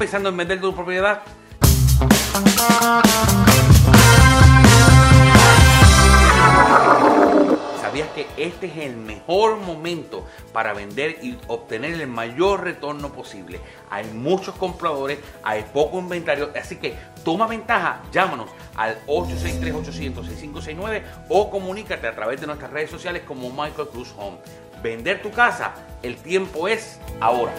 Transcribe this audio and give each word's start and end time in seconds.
¿Estás 0.00 0.12
pensando 0.12 0.30
en 0.30 0.36
vender 0.38 0.58
tu 0.62 0.74
propiedad? 0.74 1.20
¿Sabías 7.82 8.08
que 8.14 8.26
este 8.38 8.64
es 8.68 8.78
el 8.78 8.96
mejor 8.96 9.58
momento 9.58 10.26
para 10.54 10.72
vender 10.72 11.18
y 11.22 11.36
obtener 11.48 12.00
el 12.00 12.06
mayor 12.06 12.64
retorno 12.64 13.12
posible? 13.12 13.60
Hay 13.90 14.06
muchos 14.06 14.54
compradores, 14.54 15.18
hay 15.42 15.66
poco 15.70 15.98
inventario, 15.98 16.50
así 16.58 16.76
que 16.76 16.96
toma 17.22 17.46
ventaja, 17.46 18.00
llámanos 18.10 18.48
al 18.76 19.04
863-800-6569 19.04 21.02
o 21.28 21.50
comunícate 21.50 22.06
a 22.06 22.14
través 22.14 22.40
de 22.40 22.46
nuestras 22.46 22.70
redes 22.70 22.88
sociales 22.88 23.24
como 23.28 23.50
Michael 23.50 23.88
Cruz 23.88 24.14
Home. 24.16 24.38
Vender 24.82 25.20
tu 25.20 25.30
casa, 25.30 25.74
el 26.02 26.16
tiempo 26.16 26.68
es 26.68 26.98
ahora. 27.20 27.52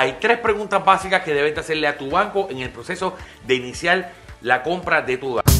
Hay 0.00 0.16
tres 0.18 0.38
preguntas 0.38 0.82
básicas 0.82 1.22
que 1.22 1.34
debes 1.34 1.58
hacerle 1.58 1.86
a 1.86 1.98
tu 1.98 2.08
banco 2.08 2.48
en 2.48 2.60
el 2.60 2.70
proceso 2.70 3.18
de 3.46 3.56
iniciar 3.56 4.12
la 4.40 4.62
compra 4.62 5.02
de 5.02 5.18
tu 5.18 5.34
banco. 5.34 5.50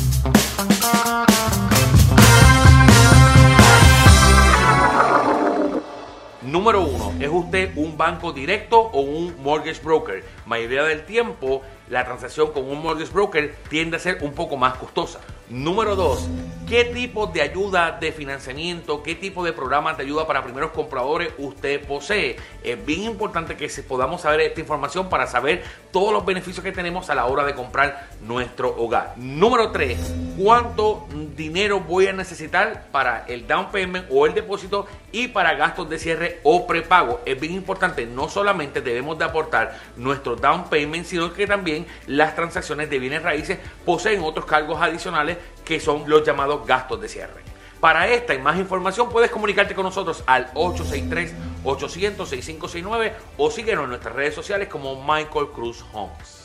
Número 6.40 6.80
uno, 6.80 7.12
¿es 7.20 7.28
usted 7.28 7.72
un 7.76 7.98
banco 7.98 8.32
directo 8.32 8.80
o 8.80 9.02
un 9.02 9.36
mortgage 9.42 9.82
broker? 9.82 10.24
Mayoría 10.46 10.84
del 10.84 11.04
tiempo, 11.04 11.60
la 11.90 12.04
transacción 12.04 12.52
con 12.52 12.64
un 12.64 12.80
mortgage 12.80 13.12
broker 13.12 13.54
tiende 13.68 13.96
a 13.96 14.00
ser 14.00 14.18
un 14.22 14.32
poco 14.32 14.56
más 14.56 14.76
costosa. 14.78 15.20
Número 15.50 15.96
dos, 15.96 16.28
¿qué 16.68 16.84
tipo 16.84 17.26
de 17.26 17.42
ayuda 17.42 17.98
de 18.00 18.12
financiamiento, 18.12 19.02
qué 19.02 19.16
tipo 19.16 19.44
de 19.44 19.52
programas 19.52 19.96
de 19.96 20.04
ayuda 20.04 20.24
para 20.24 20.44
primeros 20.44 20.70
compradores 20.70 21.32
usted 21.38 21.84
posee? 21.84 22.36
Es 22.62 22.86
bien 22.86 23.02
importante 23.02 23.56
que 23.56 23.68
podamos 23.82 24.20
saber 24.20 24.42
esta 24.42 24.60
información 24.60 25.08
para 25.08 25.26
saber 25.26 25.64
todos 25.90 26.12
los 26.12 26.24
beneficios 26.24 26.62
que 26.62 26.70
tenemos 26.70 27.10
a 27.10 27.16
la 27.16 27.26
hora 27.26 27.44
de 27.44 27.56
comprar 27.56 28.10
nuestro 28.20 28.76
hogar. 28.80 29.14
Número 29.16 29.72
tres, 29.72 30.14
¿cuánto 30.38 31.08
dinero 31.34 31.80
voy 31.80 32.06
a 32.06 32.12
necesitar 32.12 32.84
para 32.92 33.24
el 33.26 33.48
down 33.48 33.72
payment 33.72 34.06
o 34.08 34.26
el 34.26 34.34
depósito 34.34 34.86
y 35.10 35.26
para 35.26 35.54
gastos 35.54 35.90
de 35.90 35.98
cierre 35.98 36.38
o 36.44 36.64
prepago? 36.68 37.22
Es 37.26 37.40
bien 37.40 37.54
importante, 37.54 38.06
no 38.06 38.28
solamente 38.28 38.80
debemos 38.80 39.18
de 39.18 39.24
aportar 39.24 39.76
nuestro 39.96 40.36
down 40.36 40.70
payment, 40.70 41.06
sino 41.06 41.32
que 41.32 41.48
también 41.48 41.79
las 42.06 42.34
transacciones 42.34 42.88
de 42.90 42.98
bienes 42.98 43.22
raíces 43.22 43.58
poseen 43.84 44.22
otros 44.22 44.46
cargos 44.46 44.80
adicionales 44.80 45.36
que 45.64 45.80
son 45.80 46.04
los 46.06 46.24
llamados 46.24 46.66
gastos 46.66 47.00
de 47.00 47.08
cierre. 47.08 47.42
Para 47.80 48.08
esta 48.08 48.34
y 48.34 48.38
más 48.38 48.58
información 48.58 49.08
puedes 49.08 49.30
comunicarte 49.30 49.74
con 49.74 49.84
nosotros 49.84 50.22
al 50.26 50.52
863-800-6569 50.52 53.12
o 53.38 53.50
síguenos 53.50 53.84
en 53.84 53.90
nuestras 53.90 54.14
redes 54.14 54.34
sociales 54.34 54.68
como 54.68 55.02
Michael 55.02 55.48
Cruz 55.54 55.82
Homes. 55.92 56.39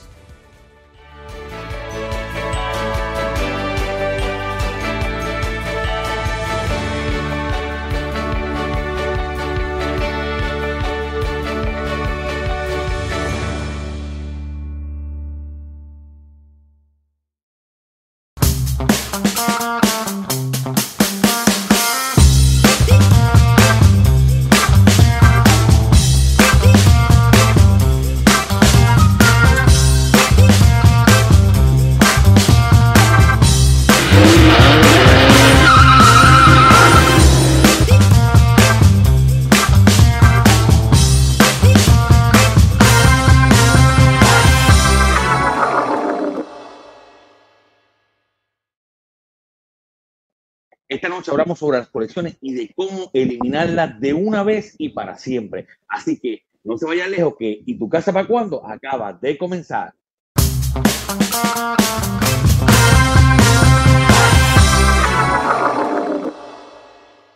Noche 51.26 51.32
hablamos 51.32 51.58
sobre 51.58 51.80
las 51.80 51.90
colecciones 51.90 52.38
y 52.40 52.54
de 52.54 52.72
cómo 52.76 53.10
eliminarlas 53.12 54.00
de 54.00 54.14
una 54.14 54.44
vez 54.44 54.76
y 54.78 54.90
para 54.90 55.18
siempre. 55.18 55.66
Así 55.88 56.20
que 56.20 56.44
no 56.64 56.78
se 56.78 56.86
vaya 56.86 57.08
lejos 57.08 57.36
que 57.38 57.64
¿Y 57.66 57.80
tu 57.80 57.90
casa 57.90 58.14
para 58.14 58.28
cuándo? 58.28 58.64
Acaba 58.64 59.12
de 59.14 59.36
comenzar. 59.36 59.94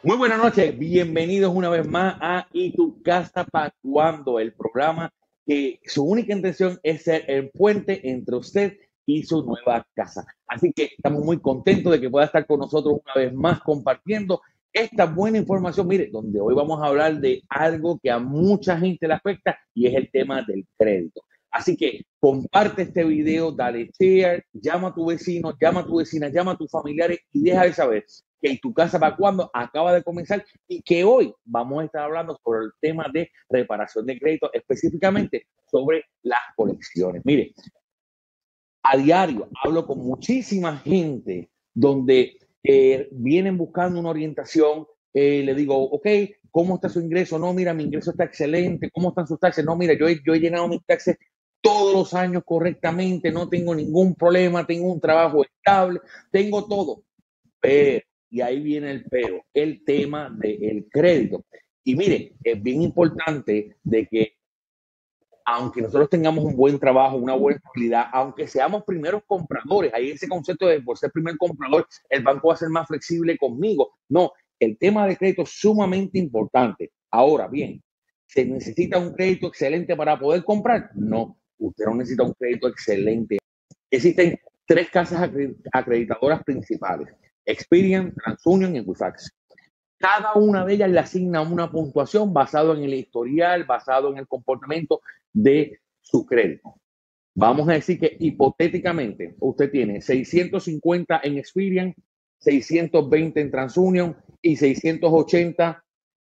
Muy 0.03 0.17
buenas 0.17 0.37
noches, 0.37 0.77
bienvenidos 0.77 1.51
una 1.53 1.69
vez 1.69 1.87
más 1.87 2.15
a 2.21 2.47
¿Y 2.53 2.75
tu 2.75 3.01
casa 3.01 3.43
para 3.43 3.73
cuándo? 3.81 4.39
El 4.39 4.53
programa 4.53 5.11
que 5.47 5.79
su 5.85 6.03
única 6.03 6.33
intención 6.33 6.79
es 6.83 7.03
ser 7.03 7.25
el 7.27 7.49
puente 7.49 8.07
entre 8.07 8.35
usted 8.35 8.77
y 9.09 9.23
su 9.23 9.43
nueva 9.43 9.85
casa. 9.95 10.23
Así 10.47 10.71
que 10.71 10.91
estamos 10.95 11.25
muy 11.25 11.39
contentos 11.39 11.91
de 11.91 11.99
que 11.99 12.11
pueda 12.11 12.27
estar 12.27 12.45
con 12.45 12.59
nosotros 12.59 12.99
una 13.03 13.13
vez 13.15 13.33
más 13.33 13.59
compartiendo 13.61 14.39
esta 14.71 15.05
buena 15.05 15.39
información. 15.39 15.87
Mire, 15.87 16.09
donde 16.11 16.39
hoy 16.39 16.53
vamos 16.53 16.79
a 16.79 16.85
hablar 16.85 17.19
de 17.19 17.41
algo 17.49 17.99
que 18.01 18.11
a 18.11 18.19
mucha 18.19 18.77
gente 18.77 19.07
le 19.07 19.15
afecta 19.15 19.57
y 19.73 19.87
es 19.87 19.95
el 19.95 20.11
tema 20.11 20.43
del 20.43 20.63
crédito. 20.77 21.21
Así 21.49 21.75
que 21.75 22.05
comparte 22.19 22.83
este 22.83 23.03
video, 23.03 23.51
dale 23.51 23.89
share, 23.99 24.45
llama 24.53 24.89
a 24.89 24.93
tu 24.93 25.07
vecino, 25.07 25.57
llama 25.59 25.79
a 25.79 25.85
tu 25.87 25.97
vecina, 25.97 26.29
llama 26.29 26.51
a 26.51 26.57
tus 26.57 26.69
familiares 26.69 27.17
y 27.33 27.41
deja 27.41 27.63
de 27.63 27.73
saber 27.73 28.05
que 28.39 28.59
tu 28.61 28.71
casa 28.71 28.99
para 28.99 29.15
cuando 29.15 29.49
acaba 29.51 29.91
de 29.91 30.03
comenzar 30.03 30.45
y 30.67 30.83
que 30.83 31.03
hoy 31.03 31.33
vamos 31.43 31.81
a 31.81 31.85
estar 31.85 32.03
hablando 32.03 32.39
sobre 32.43 32.65
el 32.65 32.71
tema 32.79 33.07
de 33.11 33.31
reparación 33.49 34.05
de 34.05 34.19
crédito, 34.19 34.51
específicamente 34.53 35.47
sobre 35.65 36.05
las 36.21 36.39
colecciones. 36.55 37.23
Mire, 37.25 37.53
a 38.83 38.97
diario 38.97 39.49
hablo 39.63 39.85
con 39.85 39.99
muchísima 39.99 40.77
gente 40.77 41.49
donde 41.73 42.37
eh, 42.63 43.07
vienen 43.11 43.57
buscando 43.57 43.99
una 43.99 44.09
orientación. 44.09 44.85
Eh, 45.13 45.43
le 45.43 45.55
digo, 45.55 45.75
ok, 45.75 46.07
¿cómo 46.51 46.75
está 46.75 46.89
su 46.89 46.99
ingreso? 46.99 47.39
No, 47.39 47.53
mira, 47.53 47.73
mi 47.73 47.83
ingreso 47.83 48.11
está 48.11 48.25
excelente. 48.25 48.89
¿Cómo 48.91 49.09
están 49.09 49.27
sus 49.27 49.39
taxes? 49.39 49.65
No, 49.65 49.75
mira, 49.75 49.93
yo 49.97 50.07
he, 50.07 50.19
yo 50.25 50.33
he 50.33 50.39
llenado 50.39 50.67
mis 50.67 50.85
taxes 50.85 51.17
todos 51.61 51.93
los 51.93 52.13
años 52.13 52.43
correctamente, 52.45 53.31
no 53.31 53.49
tengo 53.49 53.75
ningún 53.75 54.15
problema, 54.15 54.65
tengo 54.65 54.91
un 54.91 55.01
trabajo 55.01 55.43
estable, 55.43 55.99
tengo 56.31 56.65
todo. 56.65 57.03
Pero, 57.59 58.05
y 58.29 58.41
ahí 58.41 58.61
viene 58.61 58.91
el 58.91 59.05
pero, 59.05 59.43
el 59.53 59.83
tema 59.83 60.29
del 60.29 60.87
crédito. 60.89 61.45
Y 61.83 61.95
mire, 61.95 62.33
es 62.43 62.61
bien 62.61 62.81
importante 62.81 63.77
de 63.83 64.07
que 64.07 64.38
aunque 65.51 65.81
nosotros 65.81 66.09
tengamos 66.09 66.45
un 66.45 66.55
buen 66.55 66.77
trabajo, 66.77 67.17
una 67.17 67.33
buena 67.33 67.57
estabilidad, 67.57 68.05
aunque 68.13 68.47
seamos 68.47 68.83
primeros 68.83 69.23
compradores, 69.25 69.91
hay 69.93 70.11
ese 70.11 70.27
concepto 70.27 70.67
de 70.67 70.79
por 70.81 70.97
ser 70.97 71.11
primer 71.11 71.37
comprador, 71.37 71.87
el 72.09 72.21
banco 72.21 72.49
va 72.49 72.53
a 72.53 72.57
ser 72.57 72.69
más 72.69 72.87
flexible 72.87 73.35
conmigo. 73.35 73.95
No, 74.09 74.31
el 74.59 74.77
tema 74.77 75.07
de 75.07 75.17
crédito 75.17 75.41
es 75.41 75.49
sumamente 75.49 76.19
importante. 76.19 76.91
Ahora 77.09 77.47
bien, 77.47 77.81
¿se 78.27 78.45
necesita 78.45 78.99
un 78.99 79.13
crédito 79.13 79.47
excelente 79.47 79.95
para 79.95 80.19
poder 80.19 80.43
comprar? 80.43 80.91
No, 80.93 81.39
usted 81.57 81.85
no 81.85 81.95
necesita 81.95 82.23
un 82.23 82.33
crédito 82.33 82.67
excelente. 82.67 83.39
Existen 83.89 84.39
tres 84.67 84.89
casas 84.91 85.31
acreditadoras 85.71 86.43
principales, 86.43 87.07
Experian, 87.43 88.13
TransUnion 88.13 88.75
y 88.75 88.79
Equifax. 88.79 89.31
Cada 89.99 90.33
una 90.33 90.65
de 90.65 90.75
ellas 90.75 90.89
le 90.89 90.99
asigna 90.99 91.41
una 91.41 91.69
puntuación 91.69 92.33
basado 92.33 92.73
en 92.73 92.83
el 92.83 92.93
historial, 92.93 93.65
basado 93.65 94.11
en 94.11 94.17
el 94.17 94.27
comportamiento 94.27 95.01
de 95.33 95.79
su 96.01 96.25
crédito. 96.25 96.75
Vamos 97.35 97.67
a 97.69 97.73
decir 97.73 97.99
que 97.99 98.15
hipotéticamente 98.19 99.35
usted 99.39 99.69
tiene 99.69 100.01
650 100.01 101.19
en 101.23 101.37
Experian, 101.37 101.95
620 102.39 103.41
en 103.41 103.51
TransUnion 103.51 104.17
y 104.41 104.55
680 104.55 105.83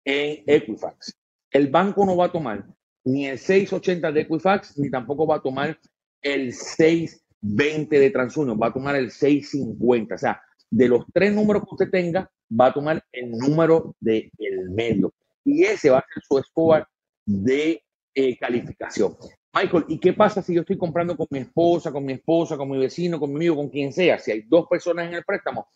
en 0.06 0.44
Equifax. 0.46 1.18
El 1.52 1.70
banco 1.70 2.06
no 2.06 2.16
va 2.16 2.26
a 2.26 2.32
tomar 2.32 2.66
ni 3.04 3.28
el 3.28 3.40
680 3.40 4.12
de 4.12 4.22
Equifax, 4.22 4.78
ni 4.78 4.90
tampoco 4.92 5.26
va 5.26 5.38
a 5.38 5.42
tomar 5.42 5.80
el 6.22 6.54
620 6.54 8.00
de 8.00 8.10
TransUnion, 8.12 8.60
va 8.62 8.68
a 8.68 8.74
tomar 8.74 8.96
el 8.96 9.12
650. 9.12 10.16
O 10.16 10.18
sea, 10.18 10.42
de 10.70 10.88
los 10.88 11.06
tres 11.14 11.34
números 11.34 11.64
que 11.64 11.70
usted 11.72 11.90
tenga, 11.90 12.30
va 12.50 12.68
a 12.68 12.74
tomar 12.74 13.04
el 13.12 13.32
número 13.32 13.96
del 14.00 14.32
medio. 14.70 15.14
Y 15.44 15.64
ese 15.64 15.90
va 15.90 16.00
a 16.00 16.06
ser 16.14 16.24
su 16.24 16.42
score 16.44 16.86
de 17.26 17.82
eh, 18.14 18.38
calificación. 18.38 19.16
Michael, 19.54 19.86
¿y 19.88 20.00
qué 20.00 20.14
pasa 20.14 20.42
si 20.42 20.54
yo 20.54 20.62
estoy 20.62 20.78
comprando 20.78 21.16
con 21.16 21.28
mi 21.30 21.40
esposa, 21.40 21.92
con 21.92 22.04
mi 22.04 22.14
esposa, 22.14 22.58
con 22.58 22.70
mi 22.70 22.78
vecino, 22.78 23.20
con 23.20 23.30
mi 23.30 23.38
amigo, 23.38 23.56
con 23.56 23.70
quien 23.70 23.94
sea? 23.94 24.20
Si 24.20 24.32
hay 24.32 24.42
dos 24.42 24.68
personas 24.68 25.08
en 25.08 25.14
el 25.14 25.24
préstamo, 25.24 25.68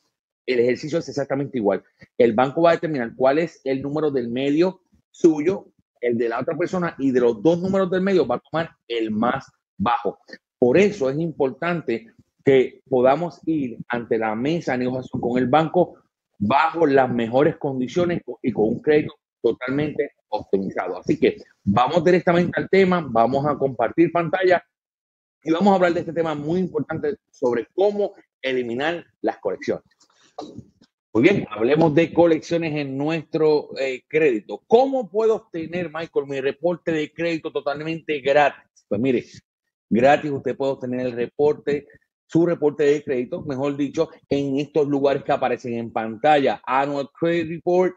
el 0.46 0.60
ejercicio 0.60 1.00
es 1.00 1.08
exactamente 1.08 1.58
igual. 1.58 1.84
El 2.18 2.34
banco 2.34 2.64
va 2.64 2.72
a 2.72 2.74
determinar 2.74 3.14
cuál 3.16 3.40
es 3.40 3.62
el 3.64 3.82
número 3.82 4.12
del 4.12 4.30
medio 4.30 4.82
suyo, 5.12 5.68
el 6.02 6.18
de 6.18 6.30
la 6.30 6.40
otra 6.40 6.58
persona, 6.58 6.96
y 6.98 7.12
de 7.12 7.22
los 7.22 7.42
dos 7.42 7.60
números 7.62 7.90
del 7.90 8.02
medio 8.02 8.28
va 8.28 8.36
a 8.36 8.40
tomar 8.40 8.72
el 8.88 9.12
más 9.12 9.46
bajo. 9.78 10.20
Por 10.58 10.78
eso 10.78 11.10
es 11.10 11.18
importante 11.20 12.08
que 12.44 12.82
podamos 12.90 13.40
ir 13.46 13.78
ante 13.88 14.18
la 14.18 14.36
mesa 14.36 14.74
de 14.74 14.80
negociación 14.80 15.22
con 15.22 15.38
el 15.38 15.48
banco 15.48 15.96
bajo 16.40 16.88
las 16.88 17.12
mejores 17.12 17.58
condiciones 17.58 18.22
y 18.42 18.52
con 18.52 18.70
un 18.70 18.82
crédito 18.82 19.14
totalmente 19.42 20.14
optimizado. 20.30 20.98
Así 20.98 21.20
que 21.20 21.38
vamos 21.64 22.04
directamente 22.04 22.60
al 22.60 22.70
tema, 22.70 23.06
vamos 23.08 23.46
a 23.46 23.58
compartir 23.58 24.12
pantalla 24.12 24.64
y 25.44 25.52
vamos 25.52 25.72
a 25.72 25.76
hablar 25.76 25.94
de 25.94 26.02
este 26.02 26.14
tema 26.14 26.34
muy 26.36 26.60
importante 26.60 27.18
sobre 27.30 27.68
cómo 27.74 28.14
eliminar 28.42 29.06
las 29.22 29.38
colecciones. 29.40 29.86
Muy 31.12 31.24
bien, 31.24 31.48
hablemos 31.50 31.94
de 31.96 32.14
colecciones 32.14 32.76
en 32.76 32.98
nuestro 32.98 33.70
eh, 33.78 34.04
crédito. 34.08 34.62
¿Cómo 34.68 35.10
puedo 35.10 35.36
obtener, 35.36 35.92
Michael, 35.92 36.28
mi 36.28 36.40
reporte 36.40 36.92
de 36.92 37.12
crédito 37.12 37.52
totalmente 37.52 38.20
gratis? 38.20 38.86
Pues 38.88 39.02
mire, 39.02 39.26
gratis 39.90 40.32
usted 40.32 40.56
puede 40.56 40.74
obtener 40.74 41.08
el 41.08 41.12
reporte 41.14 41.88
su 42.30 42.46
reporte 42.46 42.84
de 42.84 43.04
crédito, 43.04 43.42
mejor 43.42 43.76
dicho, 43.76 44.10
en 44.30 44.60
estos 44.60 44.88
lugares 44.88 45.24
que 45.24 45.32
aparecen 45.32 45.74
en 45.74 45.92
pantalla. 45.92 46.62
Annual 46.64 47.10
Credit 47.20 47.50
Report. 47.50 47.96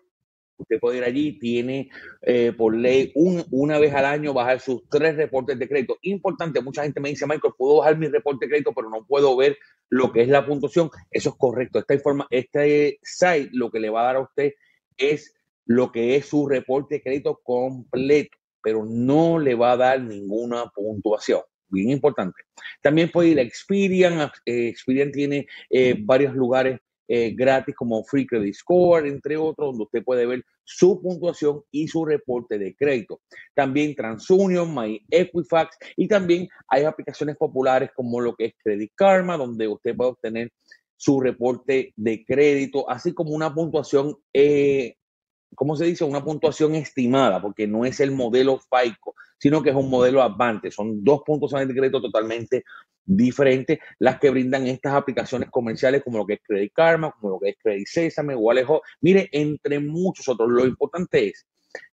Usted 0.57 0.79
puede 0.81 0.99
ir 0.99 1.05
allí, 1.05 1.39
tiene 1.39 1.91
eh, 2.23 2.53
por 2.57 2.75
ley 2.75 3.12
una 3.15 3.79
vez 3.79 3.93
al 3.93 4.05
año 4.05 4.33
bajar 4.33 4.61
sus 4.61 4.89
tres 4.89 5.17
reportes 5.17 5.59
de 5.59 5.69
crédito. 5.69 5.99
Importante, 6.03 6.62
mucha 6.62 6.85
gente 6.85 7.01
me 7.01 7.11
dice, 7.11 7.27
Michael, 7.27 7.53
puedo 7.59 7.79
bajar 7.79 7.99
mi 7.99 8.07
reporte 8.07 8.47
de 8.47 8.51
crédito, 8.51 8.73
pero 8.73 8.89
no 8.89 9.05
puedo 9.05 9.37
ver 9.37 9.59
lo 9.91 10.12
que 10.12 10.23
es 10.23 10.29
la 10.29 10.47
puntuación. 10.47 10.89
Eso 11.11 11.31
es 11.31 11.37
correcto. 11.37 11.81
Esta 11.81 11.95
informa, 11.95 12.27
este 12.31 13.01
site 13.03 13.51
lo 13.53 13.71
que 13.71 13.81
le 13.81 13.91
va 13.91 14.03
a 14.03 14.05
dar 14.05 14.17
a 14.17 14.21
usted 14.21 14.53
es 14.97 15.35
lo 15.67 15.93
que 15.93 16.17
es 16.17 16.27
su 16.27 16.49
reporte 16.49 16.97
de 16.97 17.03
crédito 17.03 17.41
completo, 17.43 18.39
pero 18.62 18.85
no 18.87 19.39
le 19.39 19.55
va 19.57 19.73
a 19.73 19.77
dar 19.77 20.01
ninguna 20.01 20.71
puntuación 20.75 21.43
bien 21.73 21.91
importante. 21.91 22.43
También 22.81 23.11
puede 23.11 23.31
ir 23.31 23.38
a 23.38 23.43
Experian. 23.43 24.31
Eh, 24.47 24.69
Experian 24.69 25.11
tiene 25.11 25.47
eh, 25.71 25.97
varios 25.99 26.35
lugares 26.35 26.79
eh, 27.09 27.35
gratis 27.35 27.75
como 27.75 28.05
Free 28.05 28.26
Credit 28.26 28.55
Score, 28.55 29.07
entre 29.07 29.37
otros, 29.37 29.71
donde 29.71 29.85
usted 29.85 30.05
puede 30.05 30.25
ver 30.25 30.45
su 30.64 31.02
puntuación 31.02 31.62
y 31.71 31.88
su 31.88 32.05
reporte 32.05 32.59
de 32.59 32.75
crédito. 32.75 33.21
También 33.55 33.95
TransUnion, 33.95 34.73
My 34.75 35.05
Equifax 35.11 35.76
y 35.97 36.07
también 36.07 36.49
hay 36.69 36.85
aplicaciones 36.85 37.37
populares 37.37 37.91
como 37.95 38.21
lo 38.21 38.35
que 38.35 38.47
es 38.47 38.55
Credit 38.62 38.93
Karma, 38.95 39.37
donde 39.37 39.67
usted 39.69 39.97
puede 39.97 40.11
obtener 40.12 40.52
su 40.97 41.21
reporte 41.21 41.93
de 41.97 42.25
crédito, 42.25 42.88
así 42.88 43.12
como 43.12 43.33
una 43.33 43.52
puntuación 43.52 44.17
¿cómo 45.55 45.77
se 45.77 45.87
dice? 45.87 46.05
Una 46.05 46.25
puntuación 46.25 46.75
estimada, 46.75 47.41
porque 47.41 47.67
no 47.67 47.85
es 47.85 48.01
el 48.01 48.11
modelo 48.11 48.59
FICO, 48.59 49.15
sino 49.39 49.63
que 49.63 49.71
es 49.71 49.77
un 49.77 49.91
modelo 49.91 50.23
Advante. 50.23 50.71
Son 50.71 51.03
dos 51.03 51.23
puntos 51.25 51.51
de 51.51 51.75
crédito 51.75 52.01
totalmente 52.01 52.65
diferentes 53.05 53.79
las 53.99 54.19
que 54.19 54.31
brindan 54.31 54.67
estas 54.67 54.95
aplicaciones 54.95 55.51
comerciales 55.51 56.03
como 56.05 56.19
lo 56.19 56.27
que 56.27 56.35
es 56.35 56.41
Credit 56.43 56.73
Karma, 56.73 57.11
como 57.13 57.35
lo 57.35 57.41
que 57.41 57.51
es 57.51 57.57
Credit 57.61 57.87
Sesame, 57.87 58.35
Alejo. 58.35 58.83
Mire, 59.01 59.29
entre 59.33 59.81
muchos 59.81 60.29
otros. 60.29 60.51
Lo 60.51 60.65
importante 60.65 61.29
es 61.29 61.47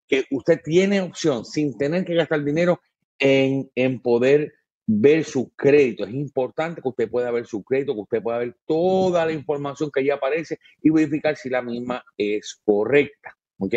que 0.08 0.26
usted 0.32 0.62
tiene 0.64 1.02
opción, 1.02 1.46
sin 1.46 1.78
tener 1.78 2.06
que 2.06 2.16
gastar 2.16 2.44
dinero, 2.44 2.80
en, 3.20 3.70
en 3.76 4.00
poder 4.02 4.54
ver 4.86 5.24
su 5.24 5.52
crédito. 5.56 6.04
Es 6.04 6.14
importante 6.14 6.82
que 6.82 6.90
usted 6.90 7.10
pueda 7.10 7.30
ver 7.30 7.46
su 7.46 7.64
crédito, 7.64 7.94
que 7.94 8.02
usted 8.02 8.24
pueda 8.24 8.40
ver 8.40 8.56
toda 8.66 9.26
la 9.26 9.32
información 9.32 9.92
que 9.92 10.00
allí 10.00 10.10
aparece 10.10 10.60
y 10.82 10.90
verificar 10.90 11.36
si 11.36 11.50
la 11.50 11.62
misma 11.62 12.04
es 12.18 12.60
correcta. 12.66 13.39
¿Ok? 13.60 13.74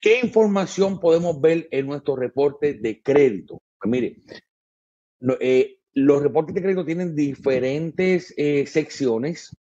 ¿Qué 0.00 0.20
información 0.22 1.00
podemos 1.00 1.40
ver 1.40 1.68
en 1.70 1.86
nuestro 1.86 2.16
reporte 2.16 2.74
de 2.74 3.02
crédito? 3.02 3.60
Pues 3.78 3.90
mire, 3.90 4.16
eh, 5.40 5.78
los 5.94 6.22
reportes 6.22 6.54
de 6.54 6.62
crédito 6.62 6.84
tienen 6.84 7.14
diferentes 7.14 8.32
eh, 8.36 8.66
secciones. 8.66 9.54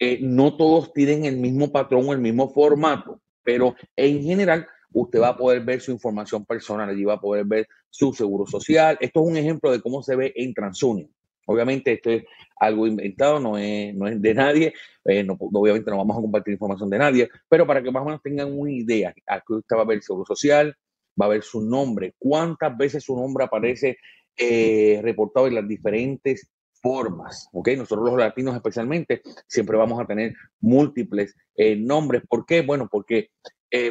Eh, 0.00 0.18
no 0.20 0.56
todos 0.56 0.92
tienen 0.92 1.24
el 1.24 1.36
mismo 1.36 1.70
patrón 1.70 2.08
o 2.08 2.12
el 2.12 2.18
mismo 2.18 2.52
formato, 2.52 3.20
pero 3.44 3.76
en 3.94 4.22
general 4.22 4.66
usted 4.92 5.20
va 5.20 5.28
a 5.28 5.36
poder 5.36 5.64
ver 5.64 5.80
su 5.80 5.92
información 5.92 6.44
personal, 6.44 6.88
allí 6.88 7.04
va 7.04 7.14
a 7.14 7.20
poder 7.20 7.44
ver 7.44 7.68
su 7.90 8.12
seguro 8.12 8.46
social. 8.46 8.98
Esto 9.00 9.20
es 9.22 9.30
un 9.30 9.36
ejemplo 9.36 9.70
de 9.70 9.80
cómo 9.80 10.02
se 10.02 10.16
ve 10.16 10.32
en 10.34 10.52
TransUnion. 10.52 11.10
Obviamente 11.46 11.92
esto 11.92 12.10
es 12.10 12.24
algo 12.56 12.86
inventado, 12.86 13.40
no 13.40 13.58
es, 13.58 13.94
no 13.94 14.06
es 14.06 14.20
de 14.20 14.34
nadie, 14.34 14.74
eh, 15.04 15.26
obviamente 15.28 15.90
no 15.90 15.98
vamos 15.98 16.16
a 16.16 16.20
compartir 16.20 16.52
información 16.52 16.88
de 16.90 16.98
nadie, 16.98 17.28
pero 17.48 17.66
para 17.66 17.82
que 17.82 17.90
más 17.90 18.02
o 18.02 18.06
menos 18.06 18.22
tengan 18.22 18.56
una 18.56 18.70
idea, 18.70 19.14
aquí 19.26 19.52
usted 19.52 19.76
va 19.76 19.82
a 19.82 19.86
ver 19.86 19.96
el 19.96 20.02
seguro 20.02 20.24
social, 20.24 20.74
va 21.20 21.26
a 21.26 21.30
ver 21.30 21.42
su 21.42 21.60
nombre, 21.62 22.14
cuántas 22.18 22.76
veces 22.76 23.04
su 23.04 23.16
nombre 23.16 23.44
aparece 23.44 23.98
eh, 24.36 25.00
reportado 25.02 25.46
en 25.46 25.56
las 25.56 25.68
diferentes 25.68 26.48
formas, 26.82 27.48
¿ok? 27.52 27.68
Nosotros 27.76 28.10
los 28.10 28.18
latinos 28.18 28.54
especialmente 28.54 29.22
siempre 29.46 29.76
vamos 29.76 30.00
a 30.00 30.06
tener 30.06 30.34
múltiples 30.60 31.34
eh, 31.56 31.76
nombres. 31.76 32.22
¿Por 32.28 32.44
qué? 32.44 32.60
Bueno, 32.60 32.88
porque 32.90 33.30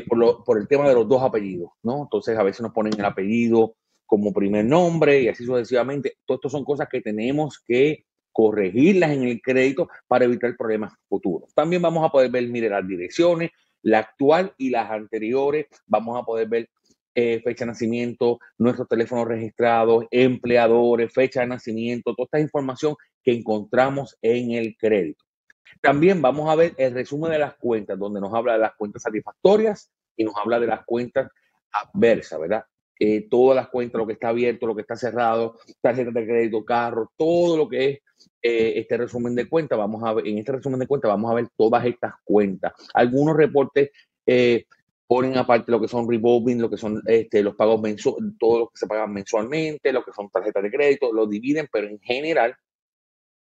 por, 0.07 0.17
lo, 0.17 0.43
por 0.43 0.57
el 0.57 0.67
tema 0.67 0.87
de 0.87 0.95
los 0.95 1.09
dos 1.09 1.21
apellidos, 1.21 1.71
¿no? 1.81 2.03
Entonces 2.03 2.37
a 2.37 2.43
veces 2.43 2.61
nos 2.61 2.71
ponen 2.71 2.93
el 2.97 3.03
apellido 3.03 3.75
como 4.05 4.33
primer 4.33 4.65
nombre 4.65 5.21
y 5.21 5.27
así 5.27 5.45
sucesivamente. 5.45 6.17
Todo 6.25 6.35
esto 6.35 6.49
son 6.49 6.63
cosas 6.63 6.87
que 6.89 7.01
tenemos 7.01 7.59
que 7.65 8.05
corregirlas 8.31 9.11
en 9.11 9.23
el 9.23 9.41
crédito 9.41 9.89
para 10.07 10.25
evitar 10.25 10.55
problemas 10.57 10.93
futuros. 11.07 11.53
También 11.53 11.81
vamos 11.81 12.03
a 12.03 12.09
poder 12.09 12.31
ver, 12.31 12.47
mire, 12.47 12.69
las 12.69 12.87
direcciones, 12.87 13.51
la 13.83 13.99
actual 13.99 14.53
y 14.57 14.69
las 14.69 14.89
anteriores. 14.89 15.67
Vamos 15.85 16.19
a 16.19 16.25
poder 16.25 16.47
ver 16.47 16.69
eh, 17.15 17.41
fecha 17.43 17.63
de 17.63 17.71
nacimiento, 17.71 18.39
nuestros 18.57 18.87
teléfonos 18.87 19.27
registrados, 19.27 20.05
empleadores, 20.09 21.13
fecha 21.13 21.41
de 21.41 21.47
nacimiento, 21.47 22.15
toda 22.15 22.25
esta 22.25 22.39
información 22.39 22.95
que 23.23 23.33
encontramos 23.33 24.17
en 24.21 24.51
el 24.51 24.75
crédito. 24.77 25.23
También 25.79 26.21
vamos 26.21 26.49
a 26.49 26.55
ver 26.55 26.73
el 26.77 26.93
resumen 26.93 27.31
de 27.31 27.39
las 27.39 27.55
cuentas, 27.55 27.99
donde 27.99 28.19
nos 28.19 28.33
habla 28.33 28.53
de 28.53 28.59
las 28.59 28.73
cuentas 28.75 29.03
satisfactorias 29.03 29.91
y 30.17 30.23
nos 30.23 30.35
habla 30.37 30.59
de 30.59 30.67
las 30.67 30.85
cuentas 30.85 31.29
adversas, 31.71 32.39
¿verdad? 32.39 32.65
Eh, 32.99 33.27
todas 33.29 33.55
las 33.55 33.69
cuentas, 33.69 33.99
lo 33.99 34.07
que 34.07 34.13
está 34.13 34.29
abierto, 34.29 34.67
lo 34.67 34.75
que 34.75 34.81
está 34.81 34.95
cerrado, 34.95 35.57
tarjetas 35.81 36.13
de 36.13 36.25
crédito, 36.25 36.63
carro, 36.63 37.11
todo 37.17 37.57
lo 37.57 37.67
que 37.67 37.89
es 37.89 37.99
eh, 38.41 38.73
este 38.77 38.97
resumen 38.97 39.35
de 39.35 39.49
cuentas. 39.49 39.77
Vamos 39.77 40.03
a 40.03 40.13
ver, 40.13 40.27
en 40.27 40.37
este 40.37 40.53
resumen 40.53 40.79
de 40.79 40.87
cuentas 40.87 41.09
vamos 41.09 41.31
a 41.31 41.35
ver 41.35 41.47
todas 41.57 41.85
estas 41.85 42.13
cuentas. 42.23 42.73
Algunos 42.93 43.35
reportes 43.35 43.91
eh, 44.25 44.65
ponen 45.07 45.37
aparte 45.37 45.71
lo 45.71 45.81
que 45.81 45.87
son 45.87 46.09
revolving, 46.09 46.61
lo 46.61 46.69
que 46.69 46.77
son 46.77 47.01
este, 47.05 47.43
los 47.43 47.55
pagos 47.55 47.81
mensuales, 47.81 48.33
todo 48.39 48.59
lo 48.59 48.67
que 48.69 48.77
se 48.77 48.87
pagan 48.87 49.13
mensualmente, 49.13 49.91
lo 49.91 50.03
que 50.03 50.13
son 50.13 50.29
tarjetas 50.29 50.63
de 50.63 50.71
crédito, 50.71 51.11
lo 51.11 51.27
dividen, 51.27 51.67
pero 51.71 51.87
en 51.87 51.99
general 51.99 52.55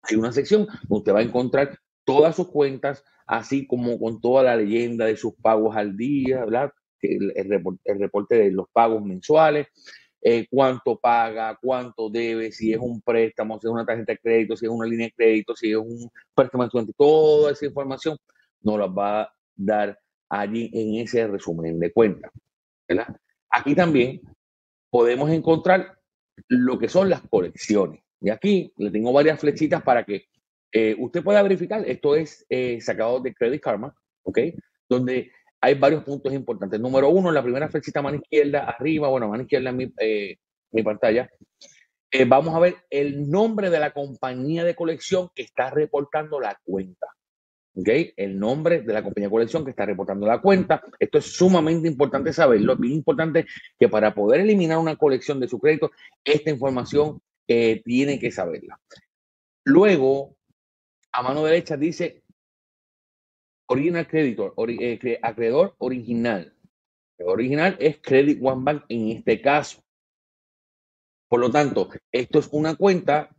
hay 0.04 0.16
una 0.16 0.32
sección 0.32 0.66
donde 0.66 0.98
usted 0.98 1.14
va 1.14 1.20
a 1.20 1.24
encontrar 1.24 1.78
todas 2.04 2.36
sus 2.36 2.48
cuentas, 2.50 3.04
así 3.28 3.68
como 3.68 4.00
con 4.00 4.20
toda 4.22 4.44
la 4.44 4.56
leyenda 4.56 5.06
de 5.06 5.18
sus 5.18 5.34
pagos 5.36 5.76
al 5.76 5.96
día, 5.96 6.40
¿verdad? 6.40 6.72
El, 7.02 7.34
el, 7.36 8.00
reporte, 8.00 8.36
de 8.36 8.52
los 8.52 8.68
pagos 8.72 9.04
mensuales, 9.04 9.68
eh, 10.22 10.46
cuánto 10.50 11.00
paga, 11.00 11.58
cuánto 11.62 12.10
debe, 12.10 12.52
si 12.52 12.74
es 12.74 12.80
un 12.80 13.02
préstamo, 13.02 13.60
si 13.60 13.68
es 13.68 13.72
una 13.74 13.86
tarjeta 13.86 14.14
de 14.14 14.20
crédito, 14.20 14.56
si 14.56 14.66
es 14.66 14.72
una 14.72 14.86
línea 14.86 15.08
de 15.08 15.14
crédito, 15.14 15.56
si 15.56 15.72
es 15.72 15.78
un 15.78 16.10
préstamo 16.34 16.64
estudiante, 16.64 16.94
toda 16.98 17.52
esa 17.52 17.66
información 17.66 18.18
nos 18.62 18.80
la 18.80 18.88
va 18.88 19.22
a 19.22 19.34
dar 19.56 19.98
allí 20.30 20.70
en 20.74 20.96
ese 20.96 21.28
resumen 21.28 21.80
de 21.80 21.92
cuentas. 21.92 22.32
Aquí 23.50 23.76
también 23.76 24.22
podemos 24.90 25.30
encontrar 25.30 25.98
lo 26.48 26.78
que 26.80 26.88
son 26.88 27.10
las 27.10 27.22
colecciones. 27.22 28.02
Y 28.20 28.30
aquí 28.30 28.72
le 28.78 28.92
tengo 28.92 29.12
varias 29.12 29.40
flechitas 29.40 29.82
para 29.82 30.04
que 30.04 30.26
eh, 30.72 30.96
usted 31.00 31.24
pueda 31.24 31.42
verificar. 31.42 31.84
Esto 31.88 32.16
es 32.16 32.46
eh, 32.50 32.80
sacado 32.82 33.20
de 33.20 33.34
Credit 33.34 33.62
Karma, 33.62 33.96
¿ok? 34.24 34.40
Donde 34.88 35.32
hay 35.62 35.76
varios 35.76 36.04
puntos 36.04 36.34
importantes. 36.34 36.80
Número 36.80 37.10
uno, 37.10 37.32
la 37.32 37.44
primera 37.44 37.70
flechita 37.70 38.02
mano 38.02 38.18
izquierda, 38.18 38.64
arriba, 38.64 39.08
bueno, 39.10 39.30
mano 39.30 39.44
izquierda 39.44 39.70
en 39.70 39.78
mi, 39.78 39.94
eh, 40.00 40.38
pantalla. 40.84 41.30
vamos 42.28 42.56
a 42.56 42.60
ver 42.60 42.76
el 42.90 43.30
nombre 43.30 43.70
de 43.70 43.80
la 43.80 43.92
compañía 43.92 44.64
de 44.64 44.76
colección 44.76 45.30
que 45.36 45.44
está 45.44 45.70
reportando 45.70 46.40
la 46.40 46.60
cuenta. 46.64 47.08
¿okay? 47.76 48.14
el 48.18 48.38
nombre 48.38 48.82
de 48.82 48.94
la 48.94 49.04
compañía 49.04 49.28
de 49.28 49.32
colección 49.32 49.64
que 49.64 49.72
está 49.72 49.86
reportando 49.86 50.28
la 50.28 50.42
cuenta. 50.42 50.84
Esto 51.00 51.18
es 51.18 51.26
sumamente 51.26 51.88
importante 51.88 52.34
saberlo. 52.34 52.74
Es 52.74 52.80
bien 52.80 52.94
importante 52.94 53.46
que 53.80 53.90
para 53.90 54.14
poder 54.14 54.42
eliminar 54.42 54.78
una 54.78 54.96
colección 54.96 55.40
de 55.40 55.48
su 55.48 55.60
crédito, 55.60 55.92
esta 56.24 56.50
información 56.50 57.22
eh, 57.48 57.82
tiene 57.84 58.20
que 58.20 58.32
saberla. 58.32 58.80
Luego, 59.64 60.36
a 61.12 61.22
mano 61.22 61.44
derecha 61.44 61.78
dice 61.78 62.21
Original 63.72 64.06
Creditor, 64.06 64.54
eh, 64.68 65.20
acreedor 65.22 65.76
original. 65.78 66.54
El 67.18 67.28
original 67.28 67.78
es 67.80 68.00
Credit 68.02 68.38
One 68.42 68.64
Bank 68.64 68.84
en 68.90 69.10
este 69.10 69.42
caso. 69.42 69.82
Por 71.30 71.40
lo 71.40 71.50
tanto, 71.50 71.90
esto 72.12 72.40
es 72.40 72.50
una 72.52 72.76
cuenta 72.76 73.34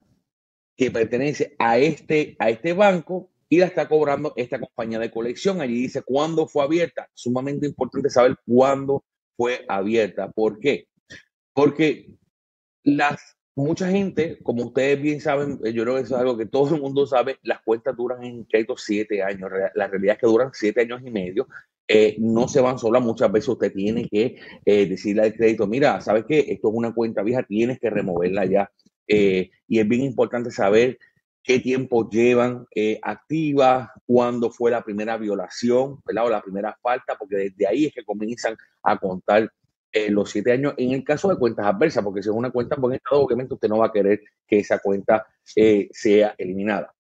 que 0.75 0.91
pertenece 0.91 1.55
a 1.59 1.77
este, 1.77 2.35
a 2.39 2.49
este 2.49 2.73
banco 2.73 3.31
y 3.51 3.59
la 3.59 3.67
está 3.67 3.87
cobrando 3.87 4.33
esta 4.37 4.59
compañía 4.59 4.99
de 4.99 5.11
colección. 5.11 5.61
Allí 5.61 5.75
dice 5.75 6.03
cuándo 6.03 6.47
fue 6.47 6.65
abierta. 6.65 7.11
Sumamente 7.13 7.67
importante 7.67 8.09
saber 8.09 8.37
cuándo 8.47 9.05
fue 9.37 9.67
abierta. 9.69 10.31
¿Por 10.31 10.59
qué? 10.59 10.89
Porque 11.53 12.17
las 12.83 13.37
mucha 13.55 13.89
gente, 13.89 14.39
como 14.43 14.65
ustedes 14.65 15.01
bien 15.01 15.21
saben, 15.21 15.61
eh, 15.65 15.73
yo 15.73 15.83
creo 15.83 15.97
que 15.97 16.03
eso 16.03 16.15
es 16.15 16.21
algo 16.21 16.37
que 16.37 16.47
todo 16.47 16.75
el 16.75 16.81
mundo 16.81 17.07
sabe, 17.07 17.39
las 17.43 17.61
cuentas 17.63 17.97
duran 17.97 18.23
en 18.25 18.45
crédito 18.45 18.77
siete 18.77 19.23
años. 19.23 19.51
La 19.75 19.87
realidad 19.89 20.15
es 20.15 20.21
que 20.21 20.27
duran 20.27 20.51
siete 20.53 20.83
años 20.83 21.01
y 21.05 21.11
medio. 21.11 21.49
Eh, 21.89 22.17
no 22.19 22.49
se 22.49 22.61
van 22.61 22.79
solas, 22.79 23.03
muchas 23.03 23.31
veces 23.31 23.49
usted 23.49 23.73
tiene 23.73 24.09
que 24.09 24.37
eh, 24.65 24.87
decirle 24.87 25.23
al 25.23 25.35
crédito, 25.35 25.67
mira, 25.67 26.01
¿sabes 26.01 26.25
qué? 26.27 26.39
Esto 26.39 26.69
es 26.69 26.75
una 26.75 26.95
cuenta 26.95 27.23
vieja, 27.23 27.43
tienes 27.43 27.79
que 27.81 27.91
removerla 27.91 28.47
ya. 28.47 28.71
y 29.07 29.79
es 29.79 29.89
bien 29.89 30.03
importante 30.03 30.51
saber 30.51 30.99
qué 31.43 31.59
tiempo 31.59 32.09
llevan 32.09 32.67
eh, 32.75 32.99
activas, 33.03 33.91
cuándo 34.07 34.51
fue 34.51 34.71
la 34.71 34.83
primera 34.83 35.17
violación, 35.17 36.01
¿verdad? 36.05 36.27
O 36.27 36.31
la 36.31 36.43
primera 36.43 36.77
falta, 36.81 37.17
porque 37.19 37.37
desde 37.37 37.67
ahí 37.67 37.87
es 37.87 37.95
que 37.95 38.05
comienzan 38.05 38.57
a 38.83 38.97
contar 38.99 39.51
eh, 39.93 40.11
los 40.11 40.31
siete 40.31 40.53
años 40.53 40.75
en 40.79 40.93
el 40.93 41.05
caso 41.05 41.29
de 41.29 41.37
cuentas 41.37 41.67
adversas, 41.67 42.03
porque 42.03 42.23
si 42.23 42.31
es 42.31 42.35
una 42.35 42.51
cuenta 42.51 42.77
en 42.77 42.81
buen 42.81 42.95
estado, 42.95 43.23
obviamente 43.23 43.55
usted 43.55 43.69
no 43.69 43.79
va 43.79 43.87
a 43.87 43.93
querer 43.93 44.23
que 44.47 44.61
esa 44.61 44.79
cuenta 44.79 45.27
eh, 45.55 45.89
sea 45.93 46.35
eliminada. 46.39 46.95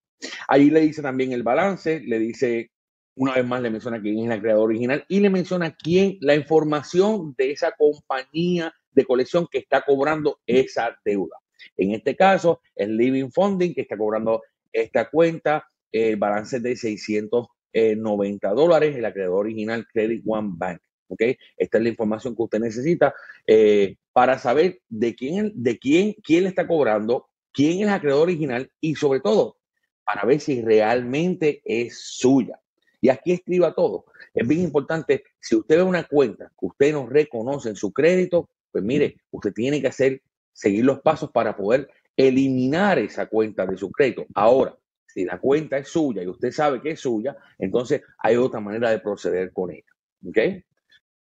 Ahí 0.46 0.70
le 0.70 0.80
dice 0.80 1.02
también 1.02 1.32
el 1.32 1.42
balance, 1.42 2.00
le 2.00 2.18
dice, 2.18 2.70
una 3.16 3.34
vez 3.34 3.46
más 3.46 3.62
le 3.62 3.70
menciona 3.70 4.00
quién 4.00 4.18
es 4.18 4.30
el 4.30 4.42
creador 4.42 4.64
original 4.64 5.04
y 5.08 5.20
le 5.20 5.30
menciona 5.30 5.74
quién, 5.74 6.18
la 6.20 6.34
información 6.34 7.34
de 7.36 7.52
esa 7.52 7.72
compañía 7.72 8.72
de 8.90 9.04
colección 9.04 9.46
que 9.50 9.58
está 9.58 9.82
cobrando 9.82 10.40
esa 10.46 10.96
deuda. 11.04 11.36
En 11.76 11.92
este 11.92 12.16
caso, 12.16 12.60
el 12.74 12.96
Living 12.96 13.30
Funding, 13.30 13.74
que 13.74 13.82
está 13.82 13.96
cobrando 13.96 14.42
esta 14.72 15.08
cuenta, 15.08 15.66
el 15.90 16.16
balance 16.16 16.60
de 16.60 16.76
690 16.76 18.48
dólares, 18.50 18.96
el 18.96 19.04
acreedor 19.04 19.40
original 19.40 19.86
Credit 19.92 20.22
One 20.26 20.50
Bank. 20.54 20.80
¿Ok? 21.12 21.22
Esta 21.56 21.78
es 21.78 21.84
la 21.84 21.90
información 21.90 22.34
que 22.34 22.42
usted 22.42 22.58
necesita 22.58 23.14
eh, 23.46 23.96
para 24.12 24.38
saber 24.38 24.80
de 24.88 25.14
quién, 25.14 25.52
de 25.54 25.78
quién, 25.78 26.14
quién 26.22 26.44
le 26.44 26.48
está 26.48 26.66
cobrando, 26.66 27.28
quién 27.52 27.78
es 27.78 27.82
el 27.82 27.88
acreedor 27.90 28.22
original 28.22 28.70
y 28.80 28.94
sobre 28.94 29.20
todo 29.20 29.58
para 30.04 30.24
ver 30.24 30.40
si 30.40 30.62
realmente 30.62 31.62
es 31.64 31.98
suya. 32.00 32.58
Y 33.00 33.08
aquí 33.08 33.32
escriba 33.32 33.74
todo. 33.74 34.06
Es 34.32 34.46
bien 34.46 34.62
importante, 34.62 35.24
si 35.40 35.56
usted 35.56 35.76
ve 35.76 35.82
una 35.82 36.04
cuenta 36.04 36.50
que 36.58 36.66
usted 36.66 36.92
no 36.92 37.06
reconoce 37.06 37.68
en 37.68 37.76
su 37.76 37.92
crédito, 37.92 38.48
pues 38.70 38.82
mire, 38.82 39.16
usted 39.30 39.52
tiene 39.52 39.80
que 39.80 39.88
hacer 39.88 40.22
seguir 40.52 40.84
los 40.84 41.00
pasos 41.00 41.30
para 41.30 41.56
poder 41.56 41.88
eliminar 42.16 42.98
esa 42.98 43.26
cuenta 43.26 43.66
de 43.66 43.76
su 43.76 43.90
crédito. 43.90 44.26
Ahora, 44.34 44.76
si 45.06 45.24
la 45.24 45.38
cuenta 45.38 45.76
es 45.78 45.88
suya 45.88 46.22
y 46.22 46.28
usted 46.28 46.52
sabe 46.52 46.80
que 46.80 46.92
es 46.92 47.00
suya, 47.00 47.36
entonces 47.58 48.02
hay 48.18 48.36
otra 48.36 48.60
manera 48.60 48.90
de 48.90 48.98
proceder 48.98 49.52
con 49.52 49.70
ella. 49.70 49.92
¿Ok? 50.26 50.38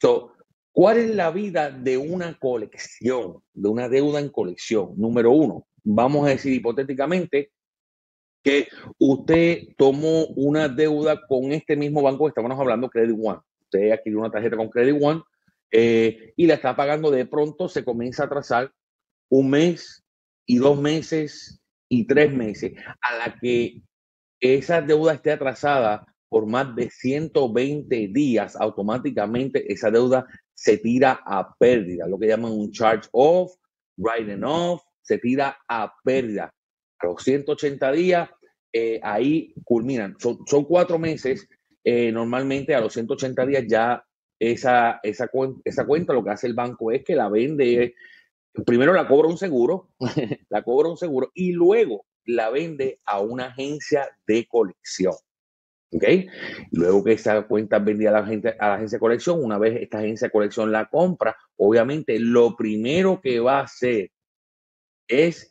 So, 0.04 0.34
¿cuál 0.74 0.98
es 0.98 1.16
la 1.16 1.32
vida 1.32 1.72
de 1.72 1.98
una 1.98 2.38
colección, 2.38 3.42
de 3.54 3.70
una 3.70 3.88
deuda 3.88 4.20
en 4.20 4.28
colección? 4.28 4.92
Número 4.98 5.32
uno, 5.32 5.66
vamos 5.82 6.28
a 6.28 6.32
decir 6.32 6.52
hipotéticamente 6.52 7.54
que 8.44 8.68
usted 9.00 9.60
tomó 9.78 10.26
una 10.36 10.68
deuda 10.68 11.26
con 11.26 11.54
este 11.54 11.78
mismo 11.78 12.02
banco 12.02 12.26
que 12.26 12.32
estamos 12.38 12.60
hablando, 12.60 12.90
Credit 12.90 13.18
One. 13.18 13.40
Usted 13.62 13.92
adquirió 13.92 14.20
una 14.20 14.30
tarjeta 14.30 14.58
con 14.58 14.70
Credit 14.70 15.02
One 15.02 15.22
eh, 15.72 16.34
y 16.36 16.48
la 16.48 16.56
está 16.56 16.76
pagando 16.76 17.10
de 17.10 17.26
pronto, 17.26 17.70
se 17.70 17.86
comienza 17.86 18.26
a 18.26 18.30
trazar 18.30 18.74
un 19.30 19.52
mes 19.52 20.04
y 20.46 20.58
dos 20.58 20.78
meses 20.78 21.62
y 21.88 22.06
tres 22.06 22.30
meses, 22.34 22.74
a 23.00 23.16
la 23.20 23.40
que 23.40 23.82
esa 24.42 24.82
deuda 24.82 25.14
esté 25.14 25.32
atrasada 25.32 26.13
por 26.34 26.48
más 26.48 26.76
de 26.76 26.90
120 26.90 28.08
días, 28.08 28.56
automáticamente 28.56 29.72
esa 29.72 29.92
deuda 29.92 30.26
se 30.56 30.80
tira 30.80 31.20
a 31.24 31.54
pérdida, 31.60 32.08
lo 32.08 32.18
que 32.18 32.26
llaman 32.26 32.54
un 32.54 32.72
charge 32.72 33.08
off, 33.12 33.54
writing 33.98 34.44
off, 34.44 34.82
se 35.04 35.20
tira 35.20 35.56
a 35.68 35.94
pérdida. 36.04 36.52
A 36.98 37.06
los 37.06 37.22
180 37.22 37.92
días, 37.92 38.32
eh, 38.74 39.00
ahí 39.04 39.54
culminan. 39.64 40.16
Son, 40.18 40.66
cuatro 40.66 40.98
meses. 40.98 41.48
Eh, 41.84 42.12
normalmente 42.12 42.74
a 42.74 42.82
los 42.82 42.94
180 42.94 43.46
días 43.46 43.66
ya 43.68 44.04
esa, 44.40 45.02
esa, 45.04 45.30
esa 45.64 45.86
cuenta 45.86 46.14
lo 46.14 46.24
que 46.24 46.32
hace 46.32 46.48
el 46.48 46.56
banco 46.56 46.92
es 46.92 47.04
que 47.04 47.16
la 47.16 47.30
vende 47.30 47.94
primero 48.66 48.92
la 48.92 49.08
cobra 49.08 49.28
un 49.28 49.38
seguro, 49.38 49.92
la 50.50 50.64
cobra 50.64 50.90
un 50.90 50.98
seguro 50.98 51.30
y 51.36 51.52
luego 51.52 52.08
la 52.26 52.50
vende 52.50 52.98
a 53.06 53.20
una 53.20 53.50
agencia 53.50 54.10
de 54.26 54.48
colección. 54.48 55.14
¿Ok? 55.94 56.04
Luego 56.72 57.04
que 57.04 57.14
esa 57.14 57.44
cuenta 57.44 57.80
vendida 57.80 58.10
a 58.10 58.22
la, 58.22 58.26
gente, 58.26 58.56
a 58.60 58.70
la 58.70 58.76
agencia 58.76 58.98
de 58.98 59.02
colección, 59.02 59.44
una 59.44 59.58
vez 59.58 59.82
esta 59.82 60.00
agencia 60.00 60.28
de 60.28 60.32
colección 60.32 60.72
la 60.72 60.88
compra, 60.88 61.36
obviamente 61.58 62.20
lo 62.20 62.56
primero 62.56 63.22
que 63.22 63.40
va 63.40 63.60
a 63.60 63.64
hacer 63.64 64.12
es, 65.08 65.50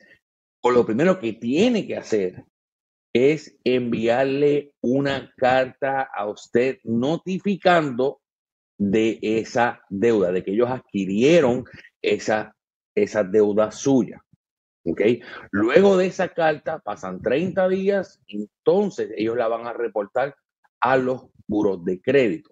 o 0.63 0.71
lo 0.71 0.85
primero 0.85 1.19
que 1.19 1.35
tiene 1.35 1.87
que 1.87 1.97
hacer 1.97 2.45
es 3.15 3.57
enviarle 3.63 4.73
una 4.81 5.33
carta 5.37 6.03
a 6.03 6.27
usted 6.27 6.79
notificando 6.85 8.21
de 8.79 9.19
esa 9.23 9.83
deuda, 9.89 10.33
de 10.33 10.43
que 10.43 10.53
ellos 10.53 10.71
adquirieron 10.71 11.65
esa, 12.01 12.57
esa 12.97 13.23
deuda 13.23 13.71
suya. 13.71 14.25
¿Ok? 14.85 15.01
Luego 15.51 15.97
de 15.97 16.07
esa 16.07 16.29
carta 16.29 16.79
pasan 16.81 17.21
30 17.21 17.69
días, 17.69 18.21
entonces 18.27 19.11
ellos 19.17 19.37
la 19.37 19.49
van 19.49 19.67
a 19.67 19.73
reportar 19.73 20.35
a 20.81 20.97
los 20.97 21.27
buros 21.47 21.85
de 21.85 22.01
crédito. 22.01 22.51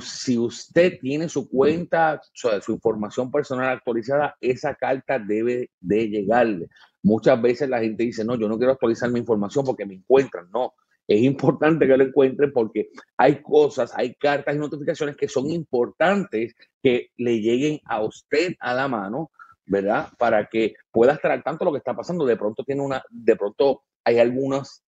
Si, 0.00 0.38
usted 0.38 0.98
tiene 1.00 1.28
su 1.28 1.50
cuenta, 1.50 2.22
su 2.32 2.72
información 2.72 3.30
personal 3.30 3.68
actualizada, 3.68 4.34
esa 4.40 4.74
carta 4.74 5.18
debe 5.18 5.70
de 5.80 6.08
llegarle. 6.08 6.68
Muchas 7.02 7.40
veces 7.42 7.68
la 7.68 7.80
gente 7.80 8.04
dice, 8.04 8.24
no, 8.24 8.36
yo 8.36 8.48
no 8.48 8.56
quiero 8.56 8.72
actualizar 8.72 9.10
mi 9.10 9.18
información 9.20 9.66
porque 9.66 9.84
me 9.84 9.94
encuentran. 9.94 10.50
No, 10.50 10.72
es 11.06 11.20
importante 11.22 11.86
que 11.86 11.96
lo 11.96 12.04
encuentren 12.04 12.52
porque 12.52 12.90
hay 13.16 13.42
cosas, 13.42 13.92
hay 13.94 14.14
cartas 14.14 14.56
y 14.56 14.58
notificaciones 14.58 15.16
que 15.16 15.28
son 15.28 15.50
importantes 15.50 16.54
que 16.82 17.10
le 17.16 17.40
lleguen 17.40 17.78
a 17.84 18.02
usted 18.02 18.54
a 18.60 18.74
la 18.74 18.88
mano, 18.88 19.30
¿verdad? 19.66 20.08
Para 20.18 20.46
que 20.46 20.74
pueda 20.90 21.14
estar 21.14 21.30
al 21.30 21.42
tanto 21.42 21.64
de 21.64 21.66
lo 21.66 21.72
que 21.72 21.78
está 21.78 21.94
pasando. 21.94 22.24
De 22.24 22.36
pronto 22.36 22.64
tiene 22.64 22.82
una, 22.82 23.02
de 23.10 23.36
pronto 23.36 23.82
hay 24.04 24.18
algunas 24.18 24.82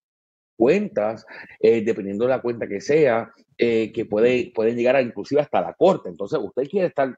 cuentas, 0.57 1.25
eh, 1.61 1.83
dependiendo 1.83 2.25
de 2.25 2.31
la 2.31 2.43
cuenta 2.43 2.67
que 2.67 2.81
sea, 2.81 3.33
eh, 3.57 3.93
que 3.93 4.07
puede, 4.07 4.53
pueden 4.55 4.77
llegar 4.77 4.97
a 4.97 5.03
inclusive 5.03 5.41
hasta 5.41 5.61
la 5.61 5.75
corte. 5.75 6.09
Entonces, 6.09 6.39
usted 6.43 6.69
quiere 6.69 6.89
estar 6.89 7.17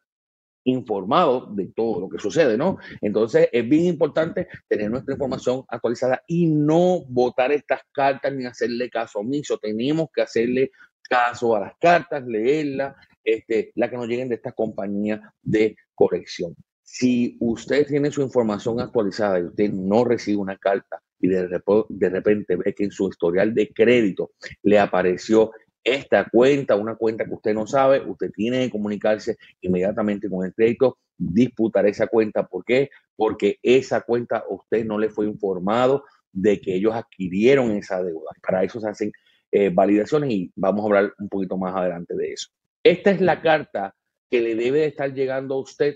informado 0.64 1.46
de 1.54 1.68
todo 1.74 2.00
lo 2.00 2.08
que 2.08 2.18
sucede, 2.18 2.56
¿no? 2.56 2.78
Entonces 3.00 3.48
es 3.50 3.66
bien 3.68 3.86
importante 3.86 4.48
tener 4.68 4.90
nuestra 4.90 5.14
información 5.14 5.64
actualizada 5.68 6.22
y 6.26 6.46
no 6.46 7.02
votar 7.08 7.50
estas 7.52 7.80
cartas 7.92 8.32
ni 8.34 8.44
hacerle 8.44 8.90
caso 8.90 9.20
omiso. 9.20 9.58
Tenemos 9.58 10.08
que 10.12 10.22
hacerle 10.22 10.70
caso 11.02 11.56
a 11.56 11.60
las 11.60 11.72
cartas, 11.80 12.24
leerlas, 12.26 12.94
este, 13.24 13.72
las 13.74 13.90
que 13.90 13.96
nos 13.96 14.06
lleguen 14.06 14.28
de 14.28 14.36
esta 14.36 14.52
compañía 14.52 15.32
de 15.42 15.76
corrección. 15.94 16.54
Si 16.92 17.36
usted 17.38 17.86
tiene 17.86 18.10
su 18.10 18.20
información 18.20 18.80
actualizada 18.80 19.38
y 19.38 19.44
usted 19.44 19.70
no 19.70 20.02
recibe 20.04 20.38
una 20.38 20.56
carta 20.56 21.00
y 21.20 21.28
de, 21.28 21.46
repente 21.46 22.56
ve 22.56 22.74
que 22.74 22.82
en 22.82 22.90
su 22.90 23.08
historial 23.08 23.54
de 23.54 23.68
crédito 23.72 24.32
le 24.64 24.76
apareció 24.76 25.52
esta 25.84 26.28
cuenta, 26.28 26.74
una 26.74 26.96
cuenta 26.96 27.24
que 27.24 27.34
usted 27.34 27.54
no 27.54 27.64
sabe, 27.68 28.00
usted 28.04 28.32
tiene 28.32 28.64
que 28.64 28.70
comunicarse 28.72 29.36
inmediatamente 29.60 30.28
con 30.28 30.44
el 30.44 30.52
crédito, 30.52 30.98
disputar 31.16 31.86
esa 31.86 32.08
cuenta. 32.08 32.48
¿Por 32.48 32.64
qué? 32.64 32.90
Porque 33.14 33.60
esa 33.62 34.00
cuenta 34.00 34.42
usted 34.50 34.84
no 34.84 34.98
le 34.98 35.10
fue 35.10 35.26
informado 35.26 36.02
de 36.32 36.60
que 36.60 36.74
ellos 36.74 36.92
adquirieron 36.92 37.70
esa 37.70 38.02
deuda. 38.02 38.32
Para 38.42 38.64
eso 38.64 38.80
se 38.80 38.88
hacen 38.88 39.12
eh, 39.52 39.70
validaciones 39.72 40.32
y 40.32 40.52
vamos 40.56 40.82
a 40.82 40.86
hablar 40.86 41.14
un 41.20 41.28
poquito 41.28 41.56
más 41.56 41.72
adelante 41.72 42.16
de 42.16 42.32
eso. 42.32 42.48
Esta 42.82 43.12
es 43.12 43.20
la 43.20 43.40
carta 43.40 43.94
que 44.28 44.40
le 44.40 44.56
debe 44.56 44.80
de 44.80 44.86
estar 44.86 45.14
llegando 45.14 45.54
a 45.54 45.60
usted 45.60 45.94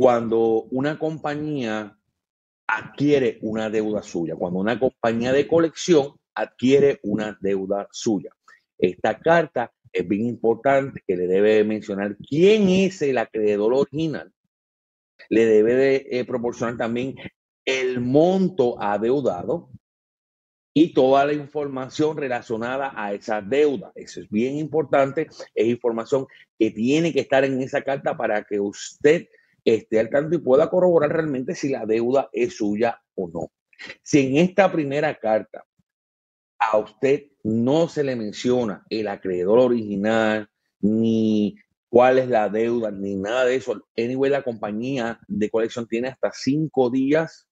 cuando 0.00 0.62
una 0.70 0.98
compañía 0.98 1.94
adquiere 2.66 3.38
una 3.42 3.68
deuda 3.68 4.02
suya, 4.02 4.34
cuando 4.34 4.58
una 4.58 4.80
compañía 4.80 5.30
de 5.30 5.46
colección 5.46 6.14
adquiere 6.34 7.00
una 7.02 7.36
deuda 7.38 7.86
suya. 7.92 8.30
Esta 8.78 9.18
carta 9.18 9.70
es 9.92 10.08
bien 10.08 10.24
importante 10.24 11.02
que 11.06 11.16
le 11.16 11.26
debe 11.26 11.64
mencionar 11.64 12.16
quién 12.16 12.70
es 12.70 13.02
el 13.02 13.18
acreedor 13.18 13.74
original. 13.74 14.32
Le 15.28 15.44
debe 15.44 15.74
de 15.74 16.06
eh, 16.10 16.24
proporcionar 16.24 16.78
también 16.78 17.16
el 17.66 18.00
monto 18.00 18.80
adeudado 18.80 19.68
y 20.72 20.94
toda 20.94 21.26
la 21.26 21.34
información 21.34 22.16
relacionada 22.16 22.94
a 22.96 23.12
esa 23.12 23.42
deuda. 23.42 23.92
Eso 23.94 24.22
es 24.22 24.30
bien 24.30 24.56
importante. 24.56 25.28
Es 25.54 25.66
información 25.66 26.26
que 26.58 26.70
tiene 26.70 27.12
que 27.12 27.20
estar 27.20 27.44
en 27.44 27.60
esa 27.60 27.82
carta 27.82 28.16
para 28.16 28.44
que 28.44 28.58
usted 28.58 29.28
esté 29.64 30.00
al 30.00 30.10
tanto 30.10 30.36
y 30.36 30.38
pueda 30.38 30.70
corroborar 30.70 31.12
realmente 31.12 31.54
si 31.54 31.68
la 31.68 31.86
deuda 31.86 32.28
es 32.32 32.56
suya 32.56 33.00
o 33.14 33.28
no. 33.28 33.52
Si 34.02 34.26
en 34.26 34.36
esta 34.36 34.70
primera 34.70 35.18
carta 35.18 35.64
a 36.58 36.76
usted 36.78 37.26
no 37.42 37.88
se 37.88 38.04
le 38.04 38.16
menciona 38.16 38.84
el 38.90 39.08
acreedor 39.08 39.58
original, 39.58 40.48
ni 40.80 41.56
cuál 41.88 42.18
es 42.18 42.28
la 42.28 42.48
deuda, 42.48 42.90
ni 42.90 43.16
nada 43.16 43.44
de 43.44 43.56
eso. 43.56 43.86
Anyway, 43.96 44.30
la 44.30 44.42
compañía 44.42 45.18
de 45.26 45.50
colección 45.50 45.86
tiene 45.86 46.08
hasta 46.08 46.30
cinco 46.32 46.90
días 46.90 47.48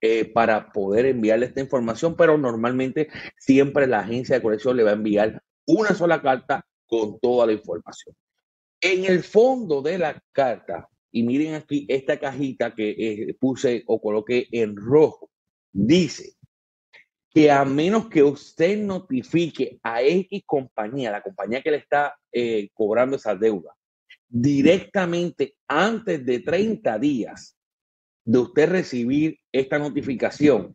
eh, 0.00 0.24
para 0.26 0.72
poder 0.72 1.06
enviarle 1.06 1.46
esta 1.46 1.60
información, 1.60 2.16
pero 2.16 2.36
normalmente 2.36 3.08
siempre 3.36 3.86
la 3.86 4.00
agencia 4.00 4.36
de 4.36 4.42
colección 4.42 4.76
le 4.76 4.84
va 4.84 4.90
a 4.90 4.94
enviar 4.94 5.42
una 5.66 5.94
sola 5.94 6.20
carta 6.22 6.64
con 6.86 7.18
toda 7.20 7.46
la 7.46 7.52
información. 7.52 8.14
En 8.80 9.04
el 9.04 9.24
fondo 9.24 9.82
de 9.82 9.98
la 9.98 10.22
carta, 10.32 10.88
y 11.10 11.22
miren 11.22 11.54
aquí 11.54 11.86
esta 11.88 12.18
cajita 12.18 12.74
que 12.74 12.90
eh, 12.90 13.36
puse 13.38 13.82
o 13.86 14.00
coloqué 14.00 14.48
en 14.52 14.76
rojo, 14.76 15.30
dice 15.72 16.34
que 17.30 17.50
a 17.50 17.64
menos 17.64 18.08
que 18.08 18.22
usted 18.22 18.78
notifique 18.78 19.78
a 19.82 20.02
X 20.02 20.42
compañía, 20.46 21.10
la 21.10 21.22
compañía 21.22 21.62
que 21.62 21.70
le 21.70 21.76
está 21.78 22.16
eh, 22.32 22.68
cobrando 22.72 23.16
esa 23.16 23.34
deuda, 23.34 23.74
directamente 24.28 25.56
antes 25.66 26.24
de 26.24 26.40
30 26.40 26.98
días 26.98 27.56
de 28.24 28.38
usted 28.38 28.68
recibir 28.68 29.38
esta 29.52 29.78
notificación, 29.78 30.74